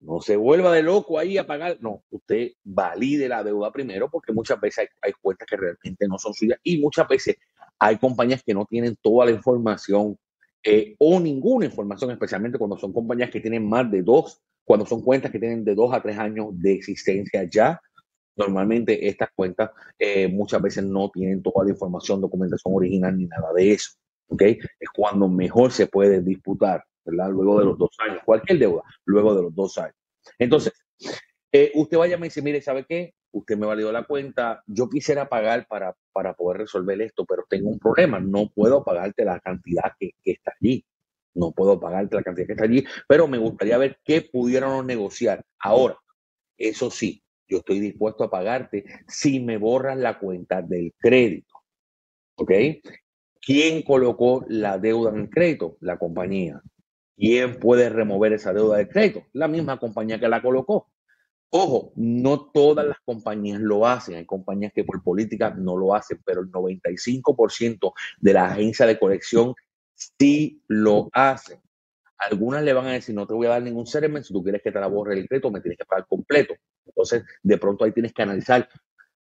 No 0.00 0.20
se 0.20 0.36
vuelva 0.36 0.72
de 0.72 0.82
loco 0.82 1.18
ahí 1.18 1.38
a 1.38 1.46
pagar. 1.46 1.78
No, 1.80 2.04
usted 2.10 2.52
valide 2.62 3.28
la 3.28 3.42
deuda 3.42 3.72
primero 3.72 4.08
porque 4.08 4.32
muchas 4.32 4.60
veces 4.60 4.78
hay, 4.78 4.86
hay, 5.02 5.12
cuentas 5.20 5.48
que 5.48 5.56
realmente 5.56 6.06
no 6.06 6.18
son 6.18 6.34
suyas 6.34 6.58
y 6.62 6.78
muchas 6.78 7.08
veces 7.08 7.36
hay 7.80 7.98
compañías 7.98 8.42
que 8.44 8.54
no 8.54 8.64
tienen 8.64 8.96
toda 9.02 9.26
la 9.26 9.32
información 9.32 10.16
eh, 10.62 10.96
o 10.98 11.20
ninguna 11.20 11.66
información, 11.66 12.10
especialmente 12.10 12.58
cuando 12.58 12.78
son 12.78 12.92
compañías 12.92 13.30
que 13.30 13.40
tienen 13.40 13.68
más 13.68 13.90
de 13.90 14.02
dos, 14.02 14.40
cuando 14.64 14.84
son 14.84 15.02
cuentas 15.02 15.30
que 15.30 15.38
tienen 15.38 15.64
de 15.64 15.74
dos 15.74 15.92
a 15.92 16.02
tres 16.02 16.18
años 16.18 16.48
de 16.52 16.72
existencia 16.72 17.44
ya. 17.44 17.80
Normalmente 18.36 19.08
estas 19.08 19.30
cuentas 19.34 19.70
eh, 19.98 20.28
muchas 20.28 20.62
veces 20.62 20.84
no 20.84 21.10
tienen 21.10 21.42
toda 21.42 21.64
la 21.64 21.70
información, 21.70 22.20
documentación 22.20 22.74
original 22.74 23.16
ni 23.16 23.26
nada 23.26 23.52
de 23.52 23.72
eso. 23.72 23.92
¿ok? 24.28 24.42
Es 24.42 24.90
cuando 24.94 25.28
mejor 25.28 25.72
se 25.72 25.86
puede 25.86 26.20
disputar 26.20 26.84
Luego 27.10 27.58
de 27.58 27.64
los 27.64 27.78
dos 27.78 27.90
años, 27.98 28.22
cualquier 28.24 28.58
deuda, 28.58 28.82
luego 29.04 29.34
de 29.34 29.42
los 29.42 29.54
dos 29.54 29.78
años. 29.78 29.94
Entonces, 30.38 30.72
eh, 31.52 31.72
usted 31.74 31.96
vaya 31.96 32.16
y 32.16 32.20
me 32.20 32.26
dice, 32.26 32.42
mire, 32.42 32.60
¿sabe 32.60 32.84
qué? 32.86 33.14
Usted 33.32 33.56
me 33.56 33.66
validó 33.66 33.92
la 33.92 34.04
cuenta, 34.04 34.62
yo 34.66 34.88
quisiera 34.88 35.28
pagar 35.28 35.66
para, 35.68 35.94
para 36.12 36.34
poder 36.34 36.62
resolver 36.62 37.00
esto, 37.02 37.24
pero 37.26 37.44
tengo 37.48 37.68
un 37.68 37.78
problema, 37.78 38.20
no 38.20 38.48
puedo 38.54 38.82
pagarte 38.82 39.24
la 39.24 39.38
cantidad 39.40 39.92
que, 39.98 40.12
que 40.22 40.32
está 40.32 40.52
allí. 40.60 40.84
No 41.34 41.52
puedo 41.52 41.78
pagarte 41.78 42.16
la 42.16 42.22
cantidad 42.22 42.46
que 42.46 42.52
está 42.54 42.64
allí, 42.64 42.84
pero 43.06 43.28
me 43.28 43.38
gustaría 43.38 43.78
ver 43.78 43.98
qué 44.02 44.22
pudiéramos 44.22 44.84
negociar. 44.84 45.44
Ahora, 45.60 45.96
eso 46.56 46.90
sí, 46.90 47.22
yo 47.46 47.58
estoy 47.58 47.80
dispuesto 47.80 48.24
a 48.24 48.30
pagarte 48.30 48.84
si 49.06 49.40
me 49.40 49.56
borras 49.56 49.96
la 49.96 50.18
cuenta 50.18 50.62
del 50.62 50.92
crédito. 50.98 51.54
¿Ok? 52.36 52.52
¿Quién 53.40 53.82
colocó 53.82 54.44
la 54.48 54.78
deuda 54.78 55.10
en 55.10 55.20
el 55.20 55.30
crédito? 55.30 55.76
La 55.80 55.98
compañía. 55.98 56.60
¿Quién 57.16 57.58
puede 57.58 57.88
remover 57.88 58.32
esa 58.32 58.52
deuda 58.52 58.76
de 58.76 58.88
crédito? 58.88 59.24
La 59.32 59.48
misma 59.48 59.78
compañía 59.78 60.20
que 60.20 60.28
la 60.28 60.42
colocó. 60.42 60.90
Ojo, 61.50 61.92
no 61.96 62.50
todas 62.52 62.86
las 62.86 62.98
compañías 63.00 63.60
lo 63.60 63.86
hacen. 63.86 64.16
Hay 64.16 64.26
compañías 64.26 64.72
que 64.74 64.84
por 64.84 65.02
política 65.02 65.54
no 65.56 65.76
lo 65.76 65.94
hacen, 65.94 66.20
pero 66.24 66.42
el 66.42 66.50
95% 66.50 67.92
de 68.20 68.32
la 68.32 68.46
agencia 68.46 68.86
de 68.86 68.98
colección 68.98 69.54
sí 69.94 70.62
lo 70.68 71.08
hacen. 71.12 71.60
Algunas 72.18 72.62
le 72.62 72.72
van 72.72 72.86
a 72.86 72.92
decir, 72.92 73.14
no 73.14 73.26
te 73.26 73.34
voy 73.34 73.46
a 73.46 73.50
dar 73.50 73.62
ningún 73.62 73.86
settlement, 73.86 74.24
si 74.24 74.32
tú 74.32 74.42
quieres 74.42 74.60
que 74.62 74.72
te 74.72 74.80
la 74.80 74.88
borre 74.88 75.14
el 75.14 75.28
crédito, 75.28 75.50
me 75.50 75.60
tienes 75.60 75.78
que 75.78 75.84
pagar 75.84 76.06
completo. 76.06 76.54
Entonces, 76.84 77.24
de 77.42 77.58
pronto 77.58 77.84
ahí 77.84 77.92
tienes 77.92 78.12
que 78.12 78.22
analizar 78.22 78.68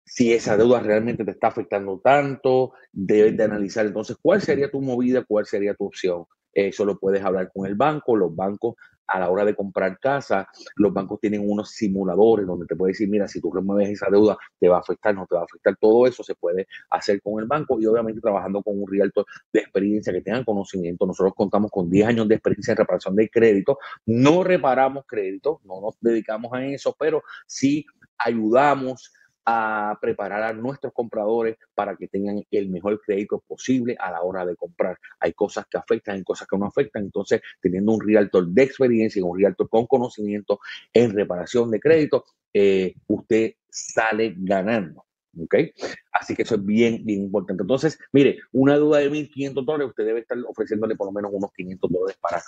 si 0.05 0.33
esa 0.33 0.57
deuda 0.57 0.81
realmente 0.81 1.23
te 1.23 1.31
está 1.31 1.47
afectando 1.47 2.01
tanto, 2.03 2.73
debes 2.91 3.37
de 3.37 3.43
analizar 3.43 3.85
entonces 3.85 4.17
cuál 4.21 4.41
sería 4.41 4.69
tu 4.69 4.81
movida, 4.81 5.23
cuál 5.23 5.45
sería 5.45 5.73
tu 5.73 5.85
opción. 5.85 6.25
Eso 6.53 6.83
lo 6.83 6.99
puedes 6.99 7.23
hablar 7.23 7.49
con 7.53 7.65
el 7.65 7.75
banco. 7.75 8.17
Los 8.17 8.35
bancos, 8.35 8.75
a 9.07 9.19
la 9.19 9.29
hora 9.29 9.43
de 9.45 9.55
comprar 9.55 9.99
casa, 9.99 10.47
los 10.75 10.93
bancos 10.93 11.19
tienen 11.19 11.41
unos 11.47 11.71
simuladores 11.71 12.47
donde 12.47 12.65
te 12.65 12.75
puede 12.75 12.91
decir, 12.91 13.09
mira, 13.09 13.27
si 13.27 13.41
tú 13.41 13.51
remueves 13.51 13.89
esa 13.89 14.09
deuda, 14.09 14.37
te 14.59 14.69
va 14.69 14.77
a 14.77 14.79
afectar, 14.79 15.13
no 15.13 15.25
te 15.27 15.35
va 15.35 15.41
a 15.41 15.45
afectar. 15.45 15.75
Todo 15.77 16.07
eso 16.07 16.23
se 16.23 16.35
puede 16.35 16.67
hacer 16.89 17.21
con 17.21 17.41
el 17.41 17.47
banco 17.47 17.79
y 17.79 17.85
obviamente 17.85 18.21
trabajando 18.21 18.63
con 18.63 18.81
un 18.81 18.89
realtor 18.89 19.25
de 19.51 19.59
experiencia 19.59 20.13
que 20.13 20.21
tengan 20.21 20.43
conocimiento. 20.43 21.05
Nosotros 21.05 21.33
contamos 21.35 21.71
con 21.71 21.89
10 21.89 22.07
años 22.07 22.27
de 22.27 22.35
experiencia 22.35 22.71
en 22.71 22.77
reparación 22.77 23.15
de 23.15 23.29
crédito. 23.29 23.77
No 24.05 24.43
reparamos 24.43 25.05
crédito, 25.05 25.61
no 25.65 25.81
nos 25.81 25.95
dedicamos 25.99 26.53
a 26.53 26.65
eso, 26.65 26.95
pero 26.97 27.23
sí 27.45 27.85
ayudamos 28.17 29.11
a 29.45 29.97
preparar 29.99 30.43
a 30.43 30.53
nuestros 30.53 30.93
compradores 30.93 31.57
para 31.73 31.95
que 31.95 32.07
tengan 32.07 32.43
el 32.51 32.69
mejor 32.69 33.01
crédito 33.01 33.43
posible 33.47 33.95
a 33.99 34.11
la 34.11 34.21
hora 34.21 34.45
de 34.45 34.55
comprar. 34.55 34.97
Hay 35.19 35.33
cosas 35.33 35.65
que 35.69 35.77
afectan, 35.77 36.15
hay 36.15 36.23
cosas 36.23 36.47
que 36.47 36.57
no 36.57 36.65
afectan. 36.65 37.03
Entonces, 37.03 37.41
teniendo 37.59 37.93
un 37.93 38.01
realtor 38.01 38.47
de 38.47 38.63
experiencia 38.63 39.23
un 39.23 39.39
realtor 39.39 39.69
con 39.69 39.87
conocimiento 39.87 40.59
en 40.93 41.11
reparación 41.13 41.71
de 41.71 41.79
crédito, 41.79 42.25
eh, 42.53 42.95
usted 43.07 43.53
sale 43.69 44.35
ganando. 44.37 45.05
¿Ok? 45.39 45.55
Así 46.11 46.35
que 46.35 46.41
eso 46.41 46.55
es 46.55 46.65
bien, 46.65 47.05
bien 47.05 47.21
importante. 47.21 47.63
Entonces, 47.63 47.97
mire, 48.11 48.39
una 48.51 48.75
duda 48.75 48.99
de 48.99 49.09
1.500 49.09 49.65
dólares, 49.65 49.87
usted 49.87 50.05
debe 50.05 50.19
estar 50.19 50.37
ofreciéndole 50.45 50.95
por 50.95 51.07
lo 51.07 51.13
menos 51.13 51.31
unos 51.33 51.53
500 51.53 51.89
dólares 51.89 52.17
para, 52.21 52.41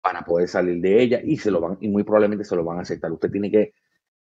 para 0.00 0.22
poder 0.22 0.48
salir 0.48 0.80
de 0.80 1.02
ella 1.02 1.20
y 1.22 1.36
se 1.36 1.50
lo 1.50 1.60
van, 1.60 1.76
y 1.82 1.88
muy 1.88 2.02
probablemente 2.02 2.44
se 2.44 2.56
lo 2.56 2.64
van 2.64 2.78
a 2.78 2.82
aceptar. 2.82 3.12
Usted 3.12 3.30
tiene 3.30 3.50
que 3.50 3.74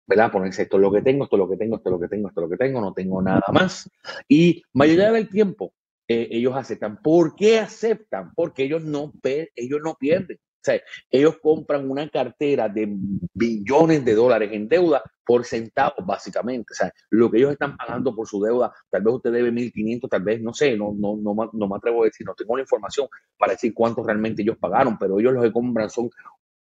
¿verdad? 0.07 0.33
Ponerse 0.33 0.63
esto 0.63 0.77
es 0.77 0.83
lo 0.83 0.93
que 0.93 1.03
tengo, 1.03 1.25
esto 1.25 1.37
es 1.37 1.41
lo 1.41 1.49
que 1.49 1.57
tengo, 1.57 1.77
esto 1.77 1.89
es 1.89 1.93
lo 1.93 2.01
que 2.01 2.09
tengo, 2.09 2.29
esto 2.29 2.41
es 2.41 2.51
lo 2.51 2.51
que 2.51 2.65
tengo, 2.65 2.81
no 2.81 2.93
tengo 2.93 3.23
nada 3.23 3.45
más. 3.53 3.91
Y 4.29 4.63
mayoría 4.73 5.13
del 5.13 5.29
tiempo 5.29 5.73
eh, 6.09 6.29
ellos 6.31 6.55
aceptan. 6.57 7.01
¿Por 7.03 7.35
qué 7.35 7.59
aceptan? 7.59 8.33
Porque 8.35 8.65
ellos 8.65 8.85
no, 8.85 9.13
ellos 9.23 9.81
no 9.83 9.95
pierden. 9.95 10.37
O 10.37 10.65
sea, 10.65 10.81
ellos 11.11 11.39
compran 11.43 11.91
una 11.91 12.09
cartera 12.09 12.69
de 12.69 12.89
billones 13.35 14.05
de 14.05 14.15
dólares 14.15 14.51
en 14.53 14.69
deuda 14.69 15.03
por 15.25 15.45
centavos, 15.45 16.07
básicamente. 16.07 16.73
O 16.73 16.75
sea, 16.75 16.93
lo 17.11 17.31
que 17.31 17.39
ellos 17.39 17.53
están 17.53 17.77
pagando 17.77 18.15
por 18.15 18.29
su 18.29 18.41
deuda, 18.41 18.73
tal 18.89 19.03
vez 19.03 19.15
usted 19.15 19.33
debe 19.33 19.51
1.500, 19.51 20.09
tal 20.09 20.23
vez, 20.23 20.41
no 20.41 20.55
sé, 20.55 20.77
no, 20.77 20.95
no, 20.97 21.17
no, 21.17 21.51
no 21.53 21.69
me 21.69 21.77
atrevo 21.77 22.03
a 22.03 22.07
decir, 22.07 22.25
no 22.25 22.35
tengo 22.35 22.57
la 22.57 22.63
información 22.63 23.09
para 23.37 23.55
decir 23.55 23.75
cuánto 23.75 24.05
realmente 24.05 24.43
ellos 24.43 24.57
pagaron, 24.61 24.97
pero 24.99 25.19
ellos 25.19 25.33
lo 25.33 25.43
que 25.43 25.51
compran 25.51 25.91
son 25.91 26.11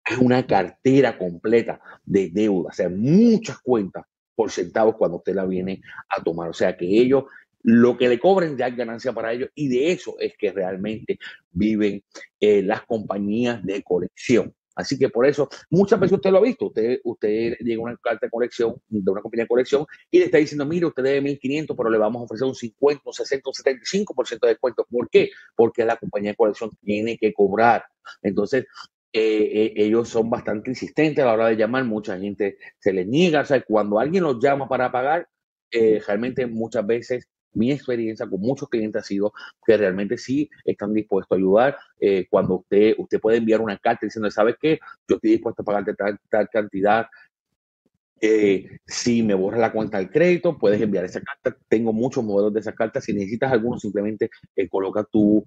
es 0.04 0.18
una 0.18 0.46
cartera 0.46 1.16
completa 1.16 1.80
de 2.04 2.30
deuda, 2.30 2.70
o 2.70 2.72
sea, 2.72 2.88
muchas 2.88 3.58
cuentas 3.60 4.04
por 4.34 4.50
centavos 4.50 4.96
cuando 4.96 5.18
usted 5.18 5.34
la 5.34 5.44
viene 5.44 5.82
a 6.08 6.22
tomar. 6.22 6.50
O 6.50 6.54
sea, 6.54 6.76
que 6.76 6.86
ellos, 6.86 7.24
lo 7.62 7.96
que 7.96 8.08
le 8.08 8.18
cobren 8.18 8.56
ya 8.56 8.68
es 8.68 8.76
ganancia 8.76 9.12
para 9.12 9.32
ellos 9.32 9.50
y 9.54 9.68
de 9.68 9.92
eso 9.92 10.16
es 10.18 10.34
que 10.36 10.52
realmente 10.52 11.18
viven 11.52 12.02
eh, 12.40 12.62
las 12.62 12.82
compañías 12.82 13.64
de 13.64 13.82
colección. 13.82 14.54
Así 14.74 14.98
que 14.98 15.10
por 15.10 15.26
eso, 15.26 15.48
muchas 15.70 16.00
veces 16.00 16.16
usted 16.16 16.30
lo 16.30 16.38
ha 16.38 16.42
visto, 16.42 16.66
usted, 16.66 17.00
usted 17.04 17.58
llega 17.58 17.80
a 17.80 17.84
una 17.84 17.96
carta 17.98 18.26
de 18.26 18.30
colección, 18.30 18.74
de 18.88 19.10
una 19.10 19.20
compañía 19.20 19.44
de 19.44 19.48
colección, 19.48 19.84
y 20.10 20.18
le 20.18 20.24
está 20.24 20.38
diciendo, 20.38 20.64
mire, 20.64 20.86
usted 20.86 21.02
debe 21.02 21.20
1.500, 21.20 21.76
pero 21.76 21.90
le 21.90 21.98
vamos 21.98 22.20
a 22.20 22.24
ofrecer 22.24 22.48
un 22.48 22.54
50, 22.54 23.02
un 23.04 23.12
60, 23.12 23.50
un 23.50 23.54
75% 23.54 24.40
de 24.40 24.48
descuento. 24.48 24.86
¿Por 24.90 25.10
qué? 25.10 25.30
Porque 25.54 25.84
la 25.84 25.96
compañía 25.96 26.30
de 26.30 26.36
colección 26.36 26.70
tiene 26.82 27.18
que 27.18 27.34
cobrar. 27.34 27.84
Entonces, 28.22 28.64
eh, 29.14 29.66
eh, 29.66 29.72
ellos 29.76 30.08
son 30.08 30.30
bastante 30.30 30.70
insistentes 30.70 31.22
a 31.22 31.26
la 31.26 31.34
hora 31.34 31.48
de 31.48 31.56
llamar, 31.56 31.84
mucha 31.84 32.18
gente 32.18 32.56
se 32.78 32.92
les 32.94 33.06
niega, 33.06 33.42
o 33.42 33.44
sea, 33.44 33.60
cuando 33.62 33.98
alguien 33.98 34.24
los 34.24 34.38
llama 34.42 34.68
para 34.68 34.90
pagar, 34.90 35.28
eh, 35.70 36.00
realmente 36.06 36.46
muchas 36.46 36.86
veces 36.86 37.28
mi 37.52 37.70
experiencia 37.72 38.26
con 38.26 38.40
muchos 38.40 38.70
clientes 38.70 39.02
ha 39.02 39.04
sido 39.04 39.32
que 39.66 39.76
realmente 39.76 40.16
sí 40.16 40.48
están 40.64 40.94
dispuestos 40.94 41.36
a 41.36 41.38
ayudar. 41.38 41.76
cuando 42.30 42.56
usted, 42.56 42.94
usted 42.98 43.20
puede 43.20 43.38
enviar 43.38 43.60
una 43.60 43.76
carta 43.78 44.06
diciendo, 44.06 44.30
¿sabes 44.30 44.56
qué? 44.60 44.78
Yo 45.08 45.16
estoy 45.16 45.32
dispuesto 45.32 45.62
a 45.62 45.64
pagarte 45.66 45.94
tal, 45.94 46.18
tal 46.30 46.48
cantidad. 46.48 47.06
si 48.86 49.22
me 49.22 49.34
borra 49.34 49.58
la 49.58 49.72
cuenta 49.72 49.98
del 49.98 50.10
crédito, 50.10 50.58
puedes 50.58 50.80
enviar 50.80 51.04
esa 51.04 51.20
carta. 51.20 51.56
Tengo 51.68 51.92
muchos 51.92 52.24
modelos 52.24 52.54
de 52.54 52.60
esa 52.60 52.74
carta. 52.74 53.00
Si 53.00 53.12
necesitas 53.12 53.52
alguno, 53.52 53.78
simplemente 53.78 54.30
coloca 54.70 55.04
tu 55.04 55.44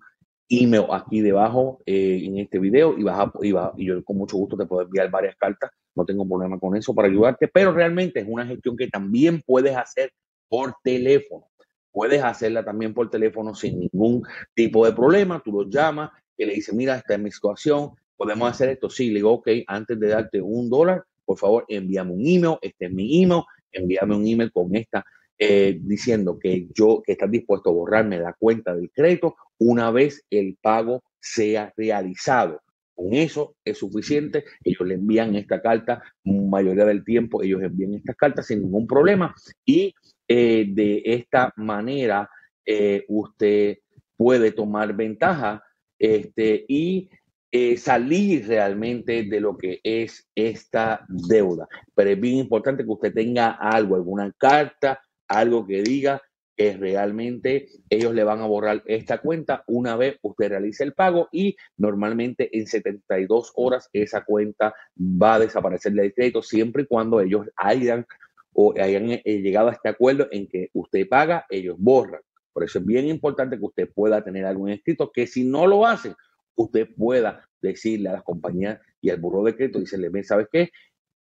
email 0.49 0.85
aquí 0.91 1.21
debajo 1.21 1.81
eh, 1.85 2.21
en 2.23 2.37
este 2.37 2.59
video 2.59 2.97
y, 2.97 3.03
vas 3.03 3.19
a, 3.19 3.31
y, 3.41 3.85
yo 3.85 4.03
con 4.03 4.17
mucho 4.17 4.37
gusto 4.37 4.57
te 4.57 4.65
puedo 4.65 4.83
enviar 4.83 5.09
varias 5.09 5.35
cartas, 5.37 5.71
no 5.95 6.05
tengo 6.05 6.27
problema 6.27 6.59
con 6.59 6.75
eso 6.75 6.93
para 6.93 7.07
ayudarte, 7.07 7.47
pero 7.47 7.71
realmente 7.71 8.19
es 8.19 8.27
una 8.27 8.45
gestión 8.45 8.77
que 8.77 8.87
también 8.87 9.41
puedes 9.45 9.75
hacer 9.75 10.11
por 10.47 10.75
teléfono. 10.83 11.47
Puedes 11.91 12.21
hacerla 12.23 12.63
también 12.63 12.93
por 12.93 13.09
teléfono 13.09 13.55
sin 13.55 13.79
ningún 13.79 14.23
tipo 14.53 14.85
de 14.85 14.91
problema, 14.91 15.41
tú 15.43 15.51
lo 15.51 15.69
llamas 15.69 16.11
y 16.37 16.45
le 16.45 16.53
dices, 16.53 16.75
mira, 16.75 16.97
esta 16.97 17.13
es 17.13 17.19
mi 17.19 17.31
situación, 17.31 17.91
podemos 18.17 18.49
hacer 18.49 18.69
esto, 18.69 18.89
sí, 18.89 19.07
le 19.07 19.15
digo, 19.15 19.31
ok, 19.31 19.47
antes 19.67 19.99
de 19.99 20.09
darte 20.09 20.41
un 20.41 20.69
dólar, 20.69 21.03
por 21.23 21.37
favor, 21.37 21.65
envíame 21.69 22.11
un 22.11 22.27
email, 22.27 22.57
este 22.61 22.85
es 22.85 22.91
mi 22.91 23.23
email, 23.23 23.43
envíame 23.71 24.15
un 24.15 24.27
email 24.27 24.51
con 24.51 24.75
esta 24.75 25.05
eh, 25.37 25.77
diciendo 25.81 26.39
que 26.39 26.67
yo, 26.73 27.01
que 27.05 27.13
estás 27.13 27.29
dispuesto 27.29 27.69
a 27.69 27.73
borrarme 27.73 28.19
la 28.19 28.33
cuenta 28.33 28.73
del 28.73 28.91
crédito 28.91 29.35
una 29.57 29.91
vez 29.91 30.23
el 30.29 30.57
pago 30.61 31.03
sea 31.19 31.73
realizado. 31.75 32.61
Con 32.93 33.13
eso 33.13 33.57
es 33.65 33.77
suficiente. 33.77 34.45
Ellos 34.63 34.87
le 34.87 34.95
envían 34.95 35.35
esta 35.35 35.61
carta, 35.61 36.01
mayoría 36.23 36.85
del 36.85 37.03
tiempo 37.03 37.43
ellos 37.43 37.61
envían 37.61 37.95
estas 37.95 38.15
cartas 38.15 38.47
sin 38.47 38.61
ningún 38.61 38.87
problema 38.87 39.35
y 39.65 39.93
eh, 40.27 40.65
de 40.69 41.01
esta 41.05 41.53
manera 41.57 42.29
eh, 42.65 43.03
usted 43.09 43.77
puede 44.15 44.51
tomar 44.51 44.95
ventaja 44.95 45.61
este, 45.99 46.65
y 46.67 47.09
eh, 47.51 47.77
salir 47.77 48.47
realmente 48.47 49.23
de 49.23 49.39
lo 49.39 49.57
que 49.57 49.79
es 49.83 50.27
esta 50.35 51.05
deuda. 51.07 51.67
Pero 51.93 52.09
es 52.09 52.19
bien 52.19 52.37
importante 52.37 52.83
que 52.83 52.91
usted 52.91 53.13
tenga 53.13 53.51
algo, 53.51 53.95
alguna 53.95 54.31
carta, 54.37 54.99
algo 55.27 55.65
que 55.65 55.81
diga 55.81 56.21
que 56.55 56.77
realmente 56.77 57.67
ellos 57.89 58.13
le 58.13 58.23
van 58.23 58.39
a 58.39 58.47
borrar 58.47 58.81
esta 58.85 59.19
cuenta 59.19 59.63
una 59.67 59.97
vez 59.97 60.17
usted 60.21 60.49
realice 60.49 60.83
el 60.83 60.93
pago 60.93 61.27
y 61.31 61.55
normalmente 61.77 62.57
en 62.57 62.65
72 62.65 63.51
horas 63.55 63.89
esa 63.91 64.23
cuenta 64.23 64.73
va 64.97 65.35
a 65.35 65.39
desaparecer 65.39 65.91
del 65.93 66.13
crédito 66.13 66.41
siempre 66.41 66.83
y 66.83 66.87
cuando 66.87 67.19
ellos 67.19 67.47
hayan 67.57 68.05
o 68.53 68.73
hayan 68.79 69.11
eh, 69.11 69.21
llegado 69.25 69.67
a 69.67 69.73
este 69.73 69.89
acuerdo 69.89 70.29
en 70.31 70.47
que 70.47 70.69
usted 70.71 71.09
paga, 71.09 71.45
ellos 71.49 71.75
borran. 71.77 72.21
Por 72.53 72.63
eso 72.63 72.79
es 72.79 72.85
bien 72.85 73.05
importante 73.05 73.59
que 73.59 73.65
usted 73.65 73.89
pueda 73.93 74.23
tener 74.23 74.45
algo 74.45 74.69
escrito 74.69 75.11
que 75.11 75.27
si 75.27 75.43
no 75.43 75.67
lo 75.67 75.85
hace, 75.85 76.13
usted 76.55 76.87
pueda 76.95 77.49
decirle 77.61 78.07
a 78.07 78.13
las 78.13 78.23
compañías 78.23 78.79
y 79.01 79.09
al 79.09 79.19
burro 79.19 79.43
de 79.43 79.57
crédito, 79.57 79.79
decirle, 79.79 80.23
¿sabes 80.23 80.47
qué? 80.49 80.71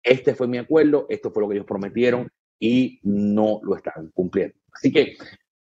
Este 0.02 0.34
fue 0.34 0.46
mi 0.46 0.58
acuerdo, 0.58 1.06
esto 1.08 1.30
fue 1.30 1.42
lo 1.42 1.48
que 1.48 1.54
ellos 1.54 1.66
prometieron 1.66 2.30
y 2.58 3.00
no 3.02 3.60
lo 3.62 3.76
están 3.76 4.10
cumpliendo. 4.14 4.56
Así 4.72 4.92
que 4.92 5.16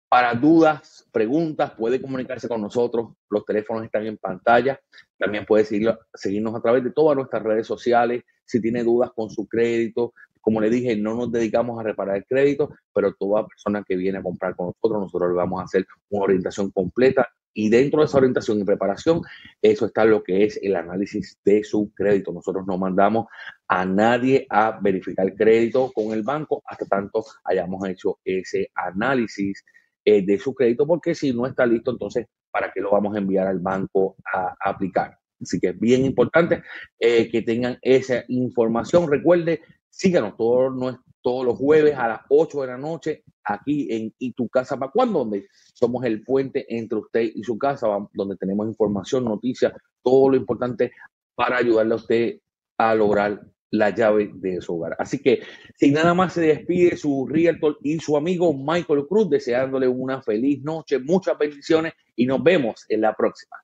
para 0.08 0.34
dudas, 0.34 1.06
preguntas, 1.12 1.72
puede 1.72 2.00
comunicarse 2.00 2.48
con 2.48 2.60
nosotros. 2.60 3.14
Los 3.28 3.44
teléfonos 3.44 3.84
están 3.84 4.06
en 4.06 4.16
pantalla. 4.16 4.80
También 5.18 5.44
puede 5.44 5.64
seguirnos 5.64 6.54
a 6.54 6.60
través 6.60 6.84
de 6.84 6.92
todas 6.92 7.16
nuestras 7.16 7.42
redes 7.42 7.66
sociales. 7.66 8.22
Si 8.44 8.60
tiene 8.60 8.84
dudas 8.84 9.10
con 9.14 9.30
su 9.30 9.46
crédito, 9.48 10.14
como 10.40 10.60
le 10.60 10.70
dije, 10.70 10.96
no 10.96 11.14
nos 11.16 11.32
dedicamos 11.32 11.80
a 11.80 11.82
reparar 11.82 12.18
el 12.18 12.24
crédito, 12.24 12.72
pero 12.94 13.12
toda 13.14 13.46
persona 13.46 13.82
que 13.82 13.96
viene 13.96 14.18
a 14.18 14.22
comprar 14.22 14.54
con 14.54 14.66
nosotros, 14.66 15.02
nosotros 15.02 15.30
le 15.30 15.36
vamos 15.36 15.60
a 15.60 15.64
hacer 15.64 15.84
una 16.10 16.24
orientación 16.24 16.70
completa 16.70 17.28
y 17.56 17.70
dentro 17.70 18.00
de 18.00 18.06
esa 18.06 18.18
orientación 18.18 18.60
y 18.60 18.64
preparación, 18.64 19.22
eso 19.62 19.86
está 19.86 20.04
lo 20.04 20.22
que 20.22 20.44
es 20.44 20.60
el 20.62 20.76
análisis 20.76 21.38
de 21.42 21.64
su 21.64 21.90
crédito. 21.94 22.30
Nosotros 22.30 22.66
no 22.66 22.76
mandamos 22.76 23.28
a 23.66 23.86
nadie 23.86 24.46
a 24.50 24.78
verificar 24.78 25.34
crédito 25.34 25.90
con 25.94 26.12
el 26.12 26.22
banco 26.22 26.62
hasta 26.66 26.84
tanto 26.84 27.24
hayamos 27.44 27.88
hecho 27.88 28.18
ese 28.22 28.70
análisis 28.74 29.64
eh, 30.04 30.24
de 30.24 30.38
su 30.38 30.54
crédito, 30.54 30.86
porque 30.86 31.14
si 31.14 31.32
no 31.32 31.46
está 31.46 31.64
listo, 31.64 31.92
entonces, 31.92 32.26
¿para 32.50 32.70
qué 32.70 32.82
lo 32.82 32.90
vamos 32.90 33.14
a 33.14 33.18
enviar 33.18 33.46
al 33.46 33.58
banco 33.58 34.16
a, 34.30 34.54
aplicar? 34.60 35.16
Así 35.40 35.58
que 35.58 35.68
es 35.68 35.80
bien 35.80 36.04
importante 36.04 36.62
eh, 36.98 37.30
que 37.30 37.40
tengan 37.40 37.78
esa 37.80 38.22
información. 38.28 39.10
Recuerde, 39.10 39.62
síganos 39.88 40.36
todos 40.36 40.74
nuestros 40.74 41.05
todos 41.26 41.44
los 41.44 41.58
jueves 41.58 41.96
a 41.98 42.06
las 42.06 42.20
8 42.28 42.60
de 42.60 42.66
la 42.68 42.78
noche 42.78 43.24
aquí 43.42 43.88
en 43.90 44.14
Y 44.16 44.32
tu 44.34 44.48
casa 44.48 44.78
para 44.78 44.92
cuándo, 44.92 45.18
donde 45.18 45.48
somos 45.74 46.04
el 46.04 46.22
puente 46.22 46.64
entre 46.68 46.98
usted 46.98 47.32
y 47.34 47.42
su 47.42 47.58
casa, 47.58 47.88
donde 48.12 48.36
tenemos 48.36 48.68
información, 48.68 49.24
noticias, 49.24 49.72
todo 50.04 50.28
lo 50.28 50.36
importante 50.36 50.92
para 51.34 51.56
ayudarle 51.56 51.94
a 51.94 51.96
usted 51.96 52.38
a 52.78 52.94
lograr 52.94 53.44
la 53.72 53.90
llave 53.90 54.30
de 54.34 54.60
su 54.60 54.76
hogar. 54.76 54.94
Así 55.00 55.18
que 55.18 55.40
sin 55.74 55.94
nada 55.94 56.14
más 56.14 56.32
se 56.32 56.42
despide 56.42 56.96
su 56.96 57.26
realtor 57.26 57.76
y 57.82 57.98
su 57.98 58.16
amigo 58.16 58.54
Michael 58.54 59.08
Cruz, 59.08 59.28
deseándole 59.28 59.88
una 59.88 60.22
feliz 60.22 60.62
noche, 60.62 61.00
muchas 61.00 61.36
bendiciones 61.36 61.94
y 62.14 62.24
nos 62.24 62.40
vemos 62.40 62.84
en 62.88 63.00
la 63.00 63.12
próxima. 63.14 63.56